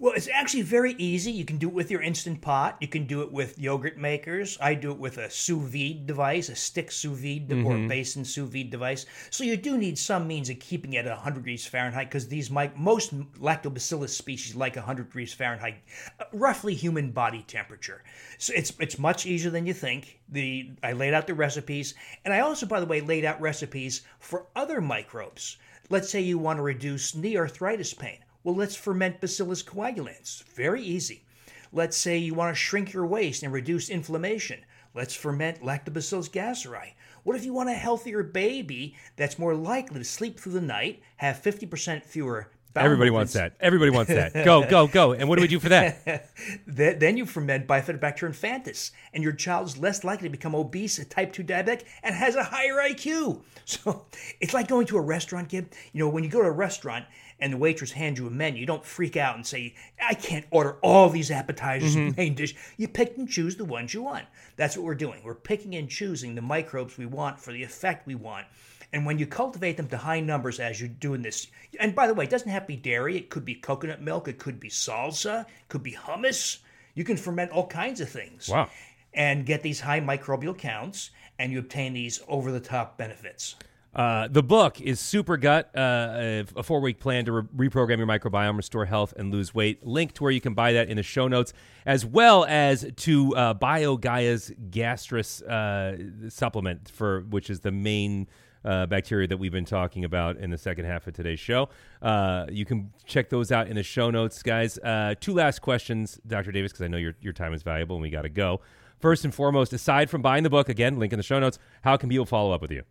Well, 0.00 0.12
it's 0.14 0.28
actually 0.28 0.62
very 0.62 0.94
easy. 0.94 1.30
You 1.30 1.44
can 1.44 1.56
do 1.56 1.68
it 1.68 1.74
with 1.74 1.90
your 1.90 2.02
instant 2.02 2.40
pot. 2.40 2.76
You 2.80 2.88
can 2.88 3.06
do 3.06 3.22
it 3.22 3.30
with 3.30 3.58
yogurt 3.58 3.96
makers. 3.96 4.58
I 4.60 4.74
do 4.74 4.90
it 4.90 4.98
with 4.98 5.18
a 5.18 5.30
sous 5.30 5.62
vide 5.70 6.06
device, 6.06 6.48
a 6.48 6.56
stick 6.56 6.90
sous 6.90 7.16
vide 7.16 7.48
mm-hmm. 7.48 7.66
or 7.66 7.88
basin 7.88 8.24
sous 8.24 8.48
vide 8.48 8.70
device. 8.70 9.06
So 9.30 9.44
you 9.44 9.56
do 9.56 9.78
need 9.78 9.96
some 9.96 10.26
means 10.26 10.50
of 10.50 10.58
keeping 10.58 10.94
it 10.94 11.06
at 11.06 11.12
100 11.12 11.34
degrees 11.36 11.64
Fahrenheit 11.64 12.08
because 12.08 12.26
these 12.26 12.50
might, 12.50 12.76
most 12.76 13.14
lactobacillus 13.40 14.08
species 14.10 14.56
like 14.56 14.74
100 14.74 15.04
degrees 15.04 15.32
Fahrenheit, 15.32 15.76
uh, 16.18 16.24
roughly 16.32 16.74
human 16.74 17.12
body 17.12 17.44
temperature. 17.46 18.02
So 18.38 18.52
it's 18.56 18.72
it's 18.80 18.98
much 18.98 19.26
easier 19.26 19.50
than 19.50 19.64
you 19.64 19.74
think. 19.74 20.18
The 20.28 20.72
I 20.82 20.92
laid 20.92 21.14
out 21.14 21.28
the 21.28 21.34
recipes, 21.34 21.94
and 22.24 22.34
I 22.34 22.40
also, 22.40 22.66
by 22.66 22.80
the 22.80 22.86
way, 22.86 23.00
laid 23.00 23.24
out 23.24 23.40
recipes 23.40 24.02
for 24.18 24.46
other 24.56 24.80
microbes. 24.80 25.56
Let's 25.88 26.10
say 26.10 26.20
you 26.20 26.38
want 26.38 26.56
to 26.58 26.62
reduce 26.62 27.14
knee 27.14 27.36
arthritis 27.36 27.94
pain. 27.94 28.18
Well, 28.44 28.54
let's 28.54 28.76
ferment 28.76 29.22
Bacillus 29.22 29.62
coagulans. 29.62 30.44
Very 30.54 30.82
easy. 30.82 31.24
Let's 31.72 31.96
say 31.96 32.18
you 32.18 32.34
want 32.34 32.54
to 32.54 32.60
shrink 32.60 32.92
your 32.92 33.06
waist 33.06 33.42
and 33.42 33.50
reduce 33.50 33.88
inflammation. 33.88 34.60
Let's 34.94 35.14
ferment 35.14 35.62
Lactobacillus 35.62 36.30
gasseri. 36.30 36.92
What 37.22 37.36
if 37.36 37.44
you 37.46 37.54
want 37.54 37.70
a 37.70 37.72
healthier 37.72 38.22
baby 38.22 38.96
that's 39.16 39.38
more 39.38 39.54
likely 39.54 39.98
to 39.98 40.04
sleep 40.04 40.38
through 40.38 40.52
the 40.52 40.60
night, 40.60 41.02
have 41.16 41.42
50% 41.42 42.04
fewer 42.04 42.50
Everybody 42.76 43.10
wants 43.10 43.32
that. 43.34 43.52
Everybody 43.60 43.92
wants 43.92 44.10
that. 44.10 44.32
Go, 44.44 44.68
go, 44.68 44.88
go. 44.88 45.12
And 45.12 45.28
what 45.28 45.36
do 45.36 45.42
we 45.42 45.48
do 45.48 45.60
for 45.60 45.68
that? 45.68 46.28
then 46.66 47.16
you 47.16 47.24
ferment 47.24 47.68
Bifidobacter 47.68 48.28
infantis, 48.28 48.90
and 49.12 49.22
your 49.22 49.32
child 49.32 49.68
is 49.68 49.78
less 49.78 50.02
likely 50.02 50.28
to 50.28 50.32
become 50.32 50.54
obese, 50.54 50.98
a 50.98 51.04
type 51.04 51.32
2 51.32 51.44
diabetic, 51.44 51.84
and 52.02 52.14
has 52.14 52.34
a 52.34 52.42
higher 52.42 52.76
IQ. 52.76 53.42
So 53.66 54.04
it's 54.42 54.52
like 54.52 54.68
going 54.68 54.86
to 54.88 54.98
a 54.98 55.00
restaurant, 55.00 55.48
kid. 55.48 55.70
You 55.94 56.00
know, 56.00 56.10
when 56.10 56.22
you 56.22 56.28
go 56.28 56.42
to 56.42 56.48
a 56.48 56.52
restaurant 56.52 57.06
and 57.44 57.52
the 57.52 57.58
waitress 57.58 57.92
hands 57.92 58.18
you 58.18 58.26
a 58.26 58.30
menu, 58.30 58.58
you 58.58 58.66
don't 58.66 58.86
freak 58.86 59.18
out 59.18 59.36
and 59.36 59.46
say, 59.46 59.74
I 60.02 60.14
can't 60.14 60.46
order 60.50 60.78
all 60.80 61.10
these 61.10 61.30
appetizers 61.30 61.90
mm-hmm. 61.90 62.06
and 62.06 62.16
main 62.16 62.34
dish. 62.34 62.56
You 62.78 62.88
pick 62.88 63.18
and 63.18 63.28
choose 63.28 63.56
the 63.56 63.66
ones 63.66 63.92
you 63.92 64.02
want. 64.02 64.24
That's 64.56 64.78
what 64.78 64.86
we're 64.86 64.94
doing. 64.94 65.20
We're 65.22 65.34
picking 65.34 65.74
and 65.74 65.90
choosing 65.90 66.34
the 66.34 66.40
microbes 66.40 66.96
we 66.96 67.04
want 67.04 67.38
for 67.38 67.52
the 67.52 67.62
effect 67.62 68.06
we 68.06 68.14
want. 68.14 68.46
And 68.94 69.04
when 69.04 69.18
you 69.18 69.26
cultivate 69.26 69.76
them 69.76 69.88
to 69.88 69.98
high 69.98 70.20
numbers 70.20 70.58
as 70.58 70.80
you're 70.80 70.88
doing 70.88 71.20
this, 71.20 71.48
and 71.78 71.94
by 71.94 72.06
the 72.06 72.14
way, 72.14 72.24
it 72.24 72.30
doesn't 72.30 72.48
have 72.48 72.62
to 72.62 72.68
be 72.68 72.76
dairy, 72.76 73.18
it 73.18 73.28
could 73.28 73.44
be 73.44 73.56
coconut 73.56 74.00
milk, 74.00 74.26
it 74.26 74.38
could 74.38 74.58
be 74.58 74.70
salsa, 74.70 75.42
it 75.42 75.68
could 75.68 75.82
be 75.82 75.92
hummus. 75.92 76.60
You 76.94 77.04
can 77.04 77.18
ferment 77.18 77.50
all 77.50 77.66
kinds 77.66 78.00
of 78.00 78.08
things. 78.08 78.48
Wow. 78.48 78.70
And 79.12 79.44
get 79.44 79.62
these 79.62 79.80
high 79.80 80.00
microbial 80.00 80.56
counts, 80.56 81.10
and 81.38 81.52
you 81.52 81.58
obtain 81.58 81.92
these 81.92 82.22
over 82.26 82.50
the 82.50 82.58
top 82.58 82.96
benefits. 82.96 83.56
Uh, 83.94 84.26
the 84.28 84.42
book 84.42 84.80
is 84.80 84.98
Super 84.98 85.36
Gut, 85.36 85.70
uh, 85.76 86.42
a 86.56 86.62
four 86.62 86.80
week 86.80 86.98
plan 86.98 87.24
to 87.26 87.32
re- 87.32 87.68
reprogram 87.68 87.98
your 87.98 88.06
microbiome, 88.06 88.56
restore 88.56 88.86
health, 88.86 89.14
and 89.16 89.32
lose 89.32 89.54
weight. 89.54 89.86
Link 89.86 90.12
to 90.14 90.24
where 90.24 90.32
you 90.32 90.40
can 90.40 90.54
buy 90.54 90.72
that 90.72 90.88
in 90.88 90.96
the 90.96 91.02
show 91.02 91.28
notes, 91.28 91.52
as 91.86 92.04
well 92.04 92.44
as 92.46 92.90
to 92.96 93.36
uh, 93.36 93.54
BioGaia's 93.54 94.52
Gastrus 94.70 95.42
uh, 95.42 96.28
supplement, 96.28 96.88
for 96.88 97.20
which 97.30 97.50
is 97.50 97.60
the 97.60 97.70
main 97.70 98.26
uh, 98.64 98.86
bacteria 98.86 99.28
that 99.28 99.36
we've 99.36 99.52
been 99.52 99.64
talking 99.64 100.04
about 100.04 100.38
in 100.38 100.50
the 100.50 100.58
second 100.58 100.86
half 100.86 101.06
of 101.06 101.14
today's 101.14 101.38
show. 101.38 101.68
Uh, 102.02 102.46
you 102.50 102.64
can 102.64 102.90
check 103.06 103.28
those 103.28 103.52
out 103.52 103.68
in 103.68 103.76
the 103.76 103.82
show 103.82 104.10
notes, 104.10 104.42
guys. 104.42 104.78
Uh, 104.78 105.14
two 105.20 105.34
last 105.34 105.60
questions, 105.60 106.18
Dr. 106.26 106.50
Davis, 106.50 106.72
because 106.72 106.82
I 106.82 106.88
know 106.88 106.96
your, 106.96 107.14
your 107.20 107.32
time 107.32 107.52
is 107.52 107.62
valuable 107.62 107.96
and 107.96 108.02
we 108.02 108.10
got 108.10 108.22
to 108.22 108.28
go. 108.28 108.60
First 108.98 109.24
and 109.24 109.34
foremost, 109.34 109.72
aside 109.72 110.08
from 110.08 110.22
buying 110.22 110.42
the 110.44 110.50
book, 110.50 110.68
again, 110.68 110.98
link 110.98 111.12
in 111.12 111.18
the 111.18 111.22
show 111.22 111.38
notes, 111.38 111.58
how 111.82 111.96
can 111.96 112.08
people 112.08 112.24
follow 112.24 112.52
up 112.52 112.62
with 112.62 112.70
you? 112.70 112.82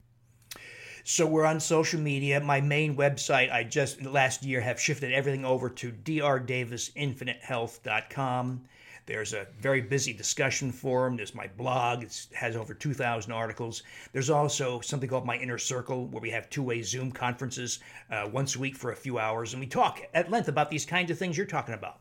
So 1.05 1.27
we're 1.27 1.45
on 1.45 1.59
social 1.59 1.99
media. 1.99 2.39
My 2.39 2.61
main 2.61 2.95
website, 2.95 3.51
I 3.51 3.65
just 3.65 4.01
last 4.03 4.43
year 4.43 4.61
have 4.61 4.79
shifted 4.79 5.11
everything 5.11 5.43
over 5.43 5.69
to 5.69 5.91
drdavisinfinitehealth.com. 5.91 8.61
There's 9.05 9.33
a 9.33 9.47
very 9.59 9.81
busy 9.81 10.13
discussion 10.13 10.71
forum. 10.71 11.17
There's 11.17 11.35
my 11.35 11.49
blog. 11.57 12.03
It 12.03 12.27
has 12.33 12.55
over 12.55 12.73
2,000 12.73 13.33
articles. 13.33 13.83
There's 14.13 14.29
also 14.29 14.79
something 14.79 15.09
called 15.09 15.25
my 15.25 15.35
Inner 15.35 15.57
Circle, 15.57 16.07
where 16.07 16.21
we 16.21 16.29
have 16.29 16.49
two-way 16.49 16.81
Zoom 16.81 17.11
conferences 17.11 17.79
uh, 18.09 18.29
once 18.31 18.55
a 18.55 18.59
week 18.59 18.77
for 18.77 18.93
a 18.93 18.95
few 18.95 19.19
hours, 19.19 19.53
and 19.53 19.59
we 19.59 19.67
talk 19.67 19.99
at 20.13 20.31
length 20.31 20.47
about 20.47 20.69
these 20.69 20.85
kinds 20.85 21.11
of 21.11 21.17
things 21.17 21.35
you're 21.35 21.45
talking 21.45 21.73
about. 21.73 21.99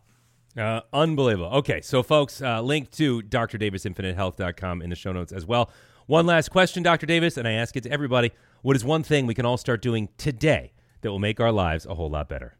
Uh, 0.57 0.83
unbelievable. 0.93 1.51
Okay, 1.57 1.81
so 1.81 2.05
folks, 2.05 2.41
uh, 2.41 2.62
link 2.62 2.93
to 2.93 3.21
drdavisinfinitehealth.com 3.23 4.83
in 4.83 4.91
the 4.91 4.97
show 4.97 5.11
notes 5.11 5.33
as 5.33 5.45
well. 5.45 5.73
One 6.07 6.27
last 6.27 6.51
question, 6.51 6.83
Dr. 6.83 7.07
Davis, 7.07 7.37
and 7.37 7.47
I 7.47 7.53
ask 7.53 7.77
it 7.77 7.83
to 7.85 7.91
everybody. 7.91 8.33
What 8.62 8.77
is 8.77 8.85
one 8.85 9.03
thing 9.03 9.27
we 9.27 9.35
can 9.35 9.47
all 9.47 9.57
start 9.57 9.83
doing 9.83 10.09
today 10.19 10.73
that 11.01 11.11
will 11.11 11.19
make 11.19 11.41
our 11.41 11.53
lives 11.53 11.87
a 11.87 11.95
whole 11.95 12.11
lot 12.11 12.29
better? 12.29 12.57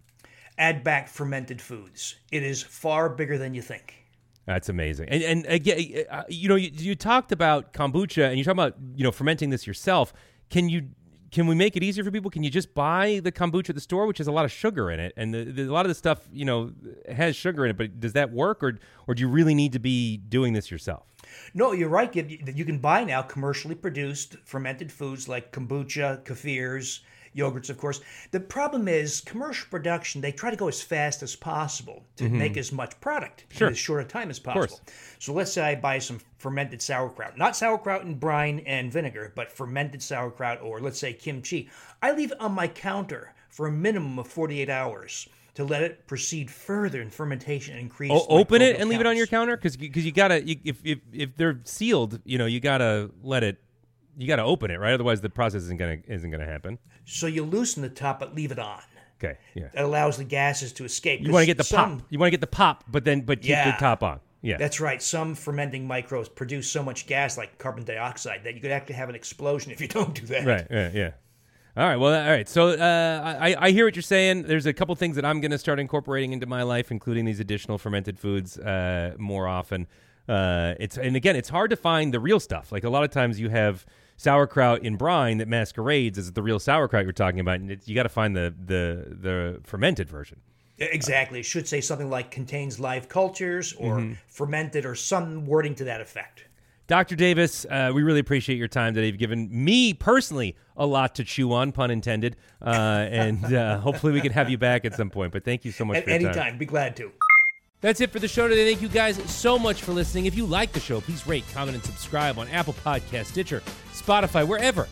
Add 0.59 0.85
back 0.85 1.09
fermented 1.09 1.61
foods. 1.61 2.17
It 2.31 2.43
is 2.43 2.63
far 2.63 3.09
bigger 3.09 3.39
than 3.39 3.55
you 3.55 3.63
think. 3.63 4.03
That's 4.47 4.69
amazing. 4.69 5.09
And 5.09 5.23
and 5.23 5.47
again, 5.47 6.05
uh, 6.11 6.25
you 6.29 6.49
know, 6.49 6.57
you, 6.57 6.71
you 6.73 6.95
talked 6.95 7.31
about 7.31 7.73
kombucha, 7.73 8.29
and 8.29 8.39
you 8.39 8.45
talk 8.45 8.53
about 8.53 8.75
you 8.95 9.05
know 9.05 9.13
fermenting 9.13 9.51
this 9.51 9.67
yourself. 9.67 10.13
Can 10.51 10.69
you 10.69 10.89
can 11.31 11.47
we 11.47 11.55
make 11.55 11.77
it 11.77 11.83
easier 11.83 12.05
for 12.05 12.11
people? 12.11 12.31
Can 12.31 12.43
you 12.43 12.51
just 12.51 12.75
buy 12.75 13.21
the 13.23 13.33
kombucha 13.33 13.71
at 13.71 13.75
the 13.75 13.81
store, 13.81 14.07
which 14.07 14.19
has 14.19 14.27
a 14.27 14.33
lot 14.33 14.45
of 14.45 14.53
sugar 14.53 14.91
in 14.91 15.01
it, 15.01 15.15
and 15.17 15.33
the, 15.33 15.45
the, 15.45 15.63
a 15.63 15.73
lot 15.73 15.87
of 15.87 15.91
the 15.91 15.95
stuff 15.95 16.29
you 16.33 16.45
know 16.45 16.73
has 17.11 17.37
sugar 17.37 17.65
in 17.65 17.71
it? 17.71 17.79
But 17.79 18.01
does 18.01 18.13
that 18.15 18.33
work, 18.33 18.63
or 18.63 18.79
or 19.07 19.15
do 19.15 19.21
you 19.21 19.29
really 19.29 19.55
need 19.55 19.73
to 19.73 19.79
be 19.79 20.17
doing 20.17 20.53
this 20.53 20.71
yourself? 20.71 21.07
No, 21.55 21.73
you're 21.73 21.89
right. 21.89 22.15
You 22.15 22.65
can 22.65 22.79
buy 22.79 23.05
now 23.05 23.23
commercially 23.23 23.75
produced 23.75 24.37
fermented 24.45 24.91
foods 24.93 25.29
like 25.29 25.53
kombucha, 25.53 26.25
kefirs, 26.25 27.01
yogurts, 27.37 27.71
of 27.71 27.79
course. 27.79 28.01
The 28.31 28.41
problem 28.41 28.89
is 28.89 29.21
commercial 29.21 29.69
production, 29.71 30.21
they 30.21 30.33
try 30.33 30.51
to 30.51 30.57
go 30.57 30.69
as 30.69 30.83
fast 30.83 31.23
as 31.23 31.37
possible 31.37 32.05
to 32.17 32.25
mm-hmm. 32.25 32.39
make 32.39 32.57
as 32.57 32.73
much 32.73 32.99
product 33.01 33.45
sure. 33.51 33.69
in 33.69 33.73
as 33.73 33.79
short 33.79 34.03
a 34.03 34.05
time 34.05 34.31
as 34.31 34.39
possible. 34.39 34.81
So 35.19 35.33
let's 35.33 35.53
say 35.53 35.63
I 35.63 35.75
buy 35.75 35.99
some 35.99 36.21
fermented 36.39 36.83
sauerkraut, 36.83 37.39
not 37.39 37.57
sauerkraut 37.57 38.03
in 38.03 38.15
brine 38.15 38.61
and 38.67 38.93
vinegar, 38.93 39.33
but 39.35 39.51
fermented 39.51 40.03
sauerkraut 40.03 40.61
or 40.63 40.81
let's 40.81 40.99
say 40.99 41.13
kimchi. 41.13 41.69
I 42.03 42.13
leave 42.13 42.33
it 42.33 42.41
on 42.41 42.53
my 42.53 42.69
counter 42.69 43.35
for 43.49 43.67
a 43.67 43.73
minimum 43.73 44.19
of 44.19 44.29
48 44.29 44.69
hours 44.69 45.29
to 45.55 45.65
let 45.65 45.83
it 45.83 46.07
proceed 46.07 46.51
further 46.51 47.03
in 47.03 47.11
fermentation 47.11 47.75
and 47.75 47.83
increase. 47.83 48.11
Oh, 48.13 48.27
open 48.29 48.63
it 48.63 48.71
and 48.71 48.79
counts. 48.79 48.91
leave 48.91 49.01
it 49.01 49.07
on 49.07 49.17
your 49.17 49.27
counter 49.27 49.57
because 49.57 49.77
because 49.77 50.05
you 50.05 50.13
gotta 50.13 50.47
you, 50.47 50.57
if 50.65 50.77
if 50.85 50.99
if 51.13 51.37
they're 51.37 51.61
sealed, 51.65 52.21
you 52.25 52.39
know 52.39 52.47
you 52.47 52.61
gotta 52.61 53.11
let 53.23 53.43
it 53.45 53.59
you 54.17 54.27
got 54.27 54.37
to 54.37 54.43
open 54.43 54.71
it, 54.71 54.79
right? 54.79 54.93
Otherwise, 54.93 55.21
the 55.21 55.31
process 55.31 55.63
isn't 55.63 55.79
gonna 55.79 55.99
isn't 56.07 56.31
gonna 56.31 56.47
happen. 56.47 56.79
So 57.05 57.27
you 57.27 57.45
loosen 57.45 57.83
the 57.83 57.89
top, 57.89 58.21
but 58.21 58.35
leave 58.35 58.53
it 58.53 58.59
on. 58.59 58.81
Okay. 59.23 59.39
Yeah. 59.55 59.69
That 59.75 59.85
allows 59.85 60.17
the 60.17 60.25
gases 60.25 60.73
to 60.75 60.85
escape. 60.85 61.21
You 61.21 61.33
want 61.33 61.43
to 61.43 61.47
get 61.47 61.57
the 61.57 61.65
some, 61.65 61.99
pop. 61.99 62.07
You 62.11 62.19
want 62.19 62.29
to 62.29 62.31
get 62.33 62.41
the 62.41 62.47
pop, 62.49 62.85
but 62.89 63.05
then 63.05 63.21
but 63.21 63.41
keep 63.41 63.51
yeah, 63.51 63.71
the 63.71 63.79
top 63.79 64.03
on. 64.03 64.21
Yeah. 64.43 64.57
That's 64.57 64.81
right. 64.81 65.01
Some 65.01 65.35
fermenting 65.37 65.87
microbes 65.87 66.29
produce 66.29 66.69
so 66.69 66.83
much 66.83 67.07
gas, 67.07 67.39
like 67.39 67.59
carbon 67.59 67.85
dioxide, 67.85 68.43
that 68.45 68.55
you 68.55 68.61
could 68.61 68.73
actually 68.73 68.97
have 68.97 69.09
an 69.09 69.15
explosion 69.15 69.71
if 69.71 69.81
you 69.81 69.87
don't 69.89 70.15
do 70.15 70.27
that. 70.27 70.45
Right. 70.45 70.67
Yeah. 70.69 70.91
Yeah. 70.93 71.11
All 71.75 71.87
right. 71.87 71.97
Well, 71.97 72.15
all 72.15 72.31
right. 72.31 72.49
So 72.49 72.69
uh, 72.69 73.37
I, 73.41 73.57
I 73.59 73.71
hear 73.71 73.87
what 73.87 73.97
you're 73.97 74.03
saying. 74.03 74.43
There's 74.43 74.67
a 74.67 74.75
couple 74.75 74.95
things 74.95 75.17
that 75.17 75.25
I'm 75.25 75.41
going 75.41 75.53
to 75.53 75.59
start 75.59 75.81
incorporating 75.81 76.33
into 76.33 76.47
my 76.47 76.63
life, 76.65 76.91
including 76.91 77.25
these 77.25 77.41
additional 77.41 77.79
fermented 77.79 78.19
foods 78.19 78.59
uh, 78.59 79.15
more 79.19 79.49
often. 79.49 79.87
Uh, 80.29 80.75
it's 80.79 80.99
and 80.99 81.17
again, 81.17 81.35
it's 81.35 81.49
hard 81.49 81.71
to 81.71 81.77
find 81.77 82.13
the 82.13 82.21
real 82.21 82.39
stuff. 82.41 82.73
Like 82.73 82.85
a 82.85 82.91
lot 82.91 83.05
of 83.05 83.11
times, 83.11 83.41
you 83.41 83.49
have 83.49 83.87
sauerkraut 84.19 84.83
in 84.83 84.97
brine 84.97 85.39
that 85.39 85.49
masquerades 85.49 86.19
as 86.19 86.33
the 86.33 86.43
real 86.43 86.59
sauerkraut 86.59 87.05
you're 87.05 87.13
talking 87.13 87.41
about, 87.41 87.61
and 87.61 87.71
it, 87.71 87.89
you 87.89 87.95
got 87.95 88.05
to 88.05 88.11
find 88.11 88.37
the 88.37 88.55
the 88.67 89.17
the 89.19 89.61
fermented 89.65 90.11
version. 90.11 90.41
Exactly. 90.79 91.41
It 91.41 91.45
should 91.45 91.67
say 91.67 91.81
something 91.81 92.11
like 92.11 92.31
contains 92.31 92.79
live 92.81 93.09
cultures 93.09 93.73
or 93.75 93.99
mm-hmm. 93.99 94.15
fermented 94.27 94.85
or 94.85 94.95
some 94.95 95.47
wording 95.47 95.75
to 95.77 95.85
that 95.85 96.01
effect. 96.01 96.45
Dr. 96.93 97.17
Davis, 97.17 97.65
uh, 97.71 97.91
we 97.95 98.03
really 98.03 98.21
appreciate 98.21 98.59
your 98.59 98.69
time 98.69 98.93
today. 98.93 99.07
You've 99.07 99.17
given 99.17 99.49
me 99.51 99.95
personally 99.95 100.57
a 100.77 100.85
lot 100.85 101.15
to 101.15 101.25
chew 101.25 101.55
on, 101.55 101.73
pun 101.73 101.91
intended, 101.91 102.37
uh, 102.61 102.67
and 103.11 103.43
uh, 103.47 103.79
hopefully 103.79 104.13
we 104.13 104.21
can 104.21 104.31
have 104.31 104.51
you 104.51 104.59
back 104.59 104.85
at 104.85 104.93
some 104.93 105.09
point. 105.09 105.33
But 105.33 105.43
thank 105.43 105.65
you 105.65 105.73
so 105.73 105.87
much 105.87 105.97
at 105.97 106.05
for 106.05 106.11
your 106.11 106.17
anytime. 106.17 106.35
time. 106.35 106.59
Be 106.59 106.67
glad 106.67 106.95
to. 106.97 107.11
That's 107.81 108.03
it 108.03 108.11
for 108.11 108.19
the 108.19 108.29
show 108.29 108.47
today. 108.47 108.69
Thank 108.69 108.83
you 108.83 108.91
guys 108.91 109.17
so 109.31 109.59
much 109.59 109.81
for 109.81 109.93
listening. 109.93 110.27
If 110.27 110.37
you 110.37 110.45
like 110.45 110.73
the 110.73 110.81
show, 110.81 111.01
please 111.01 111.27
rate, 111.27 111.45
comment, 111.55 111.77
and 111.77 111.83
subscribe 111.83 112.39
on 112.39 112.47
Apple 112.49 112.75
Podcast, 112.75 113.25
Stitcher, 113.25 113.63
Spotify, 113.95 114.47
wherever 114.47 114.87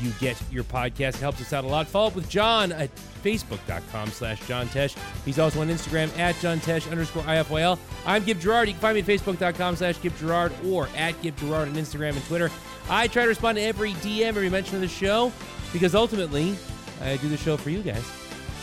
you 0.00 0.10
get 0.20 0.40
your 0.50 0.64
podcast. 0.64 1.16
It 1.16 1.16
helps 1.16 1.40
us 1.40 1.52
out 1.52 1.64
a 1.64 1.66
lot. 1.66 1.86
Follow 1.86 2.08
up 2.08 2.14
with 2.14 2.28
John 2.28 2.72
at 2.72 2.94
facebook.com 3.22 4.10
slash 4.10 4.46
John 4.46 4.66
Tesh. 4.68 4.96
He's 5.24 5.38
also 5.38 5.60
on 5.60 5.68
Instagram 5.68 6.16
at 6.18 6.38
John 6.40 6.58
Tesh 6.60 6.90
underscore 6.90 7.22
IFYL. 7.24 7.78
I'm 8.04 8.24
Gib 8.24 8.40
Gerard. 8.40 8.68
You 8.68 8.74
can 8.74 8.80
find 8.80 8.94
me 8.94 9.00
at 9.00 9.06
facebook.com 9.06 9.76
slash 9.76 10.00
Gib 10.00 10.16
Gerard 10.16 10.52
or 10.66 10.88
at 10.96 11.20
Gib 11.22 11.36
Gerard 11.36 11.68
on 11.68 11.74
Instagram 11.74 12.10
and 12.10 12.24
Twitter. 12.24 12.50
I 12.88 13.08
try 13.08 13.22
to 13.22 13.28
respond 13.28 13.56
to 13.58 13.62
every 13.62 13.92
DM, 13.94 14.22
every 14.22 14.48
mention 14.48 14.76
of 14.76 14.80
the 14.80 14.88
show, 14.88 15.32
because 15.72 15.94
ultimately 15.94 16.56
I 17.02 17.16
do 17.16 17.28
the 17.28 17.36
show 17.36 17.56
for 17.56 17.70
you 17.70 17.82
guys. 17.82 18.04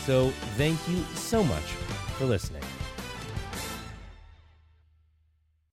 So 0.04 0.30
thank 0.56 0.78
you 0.88 1.02
so 1.14 1.44
much 1.44 1.62
for 2.18 2.24
listening. 2.24 2.62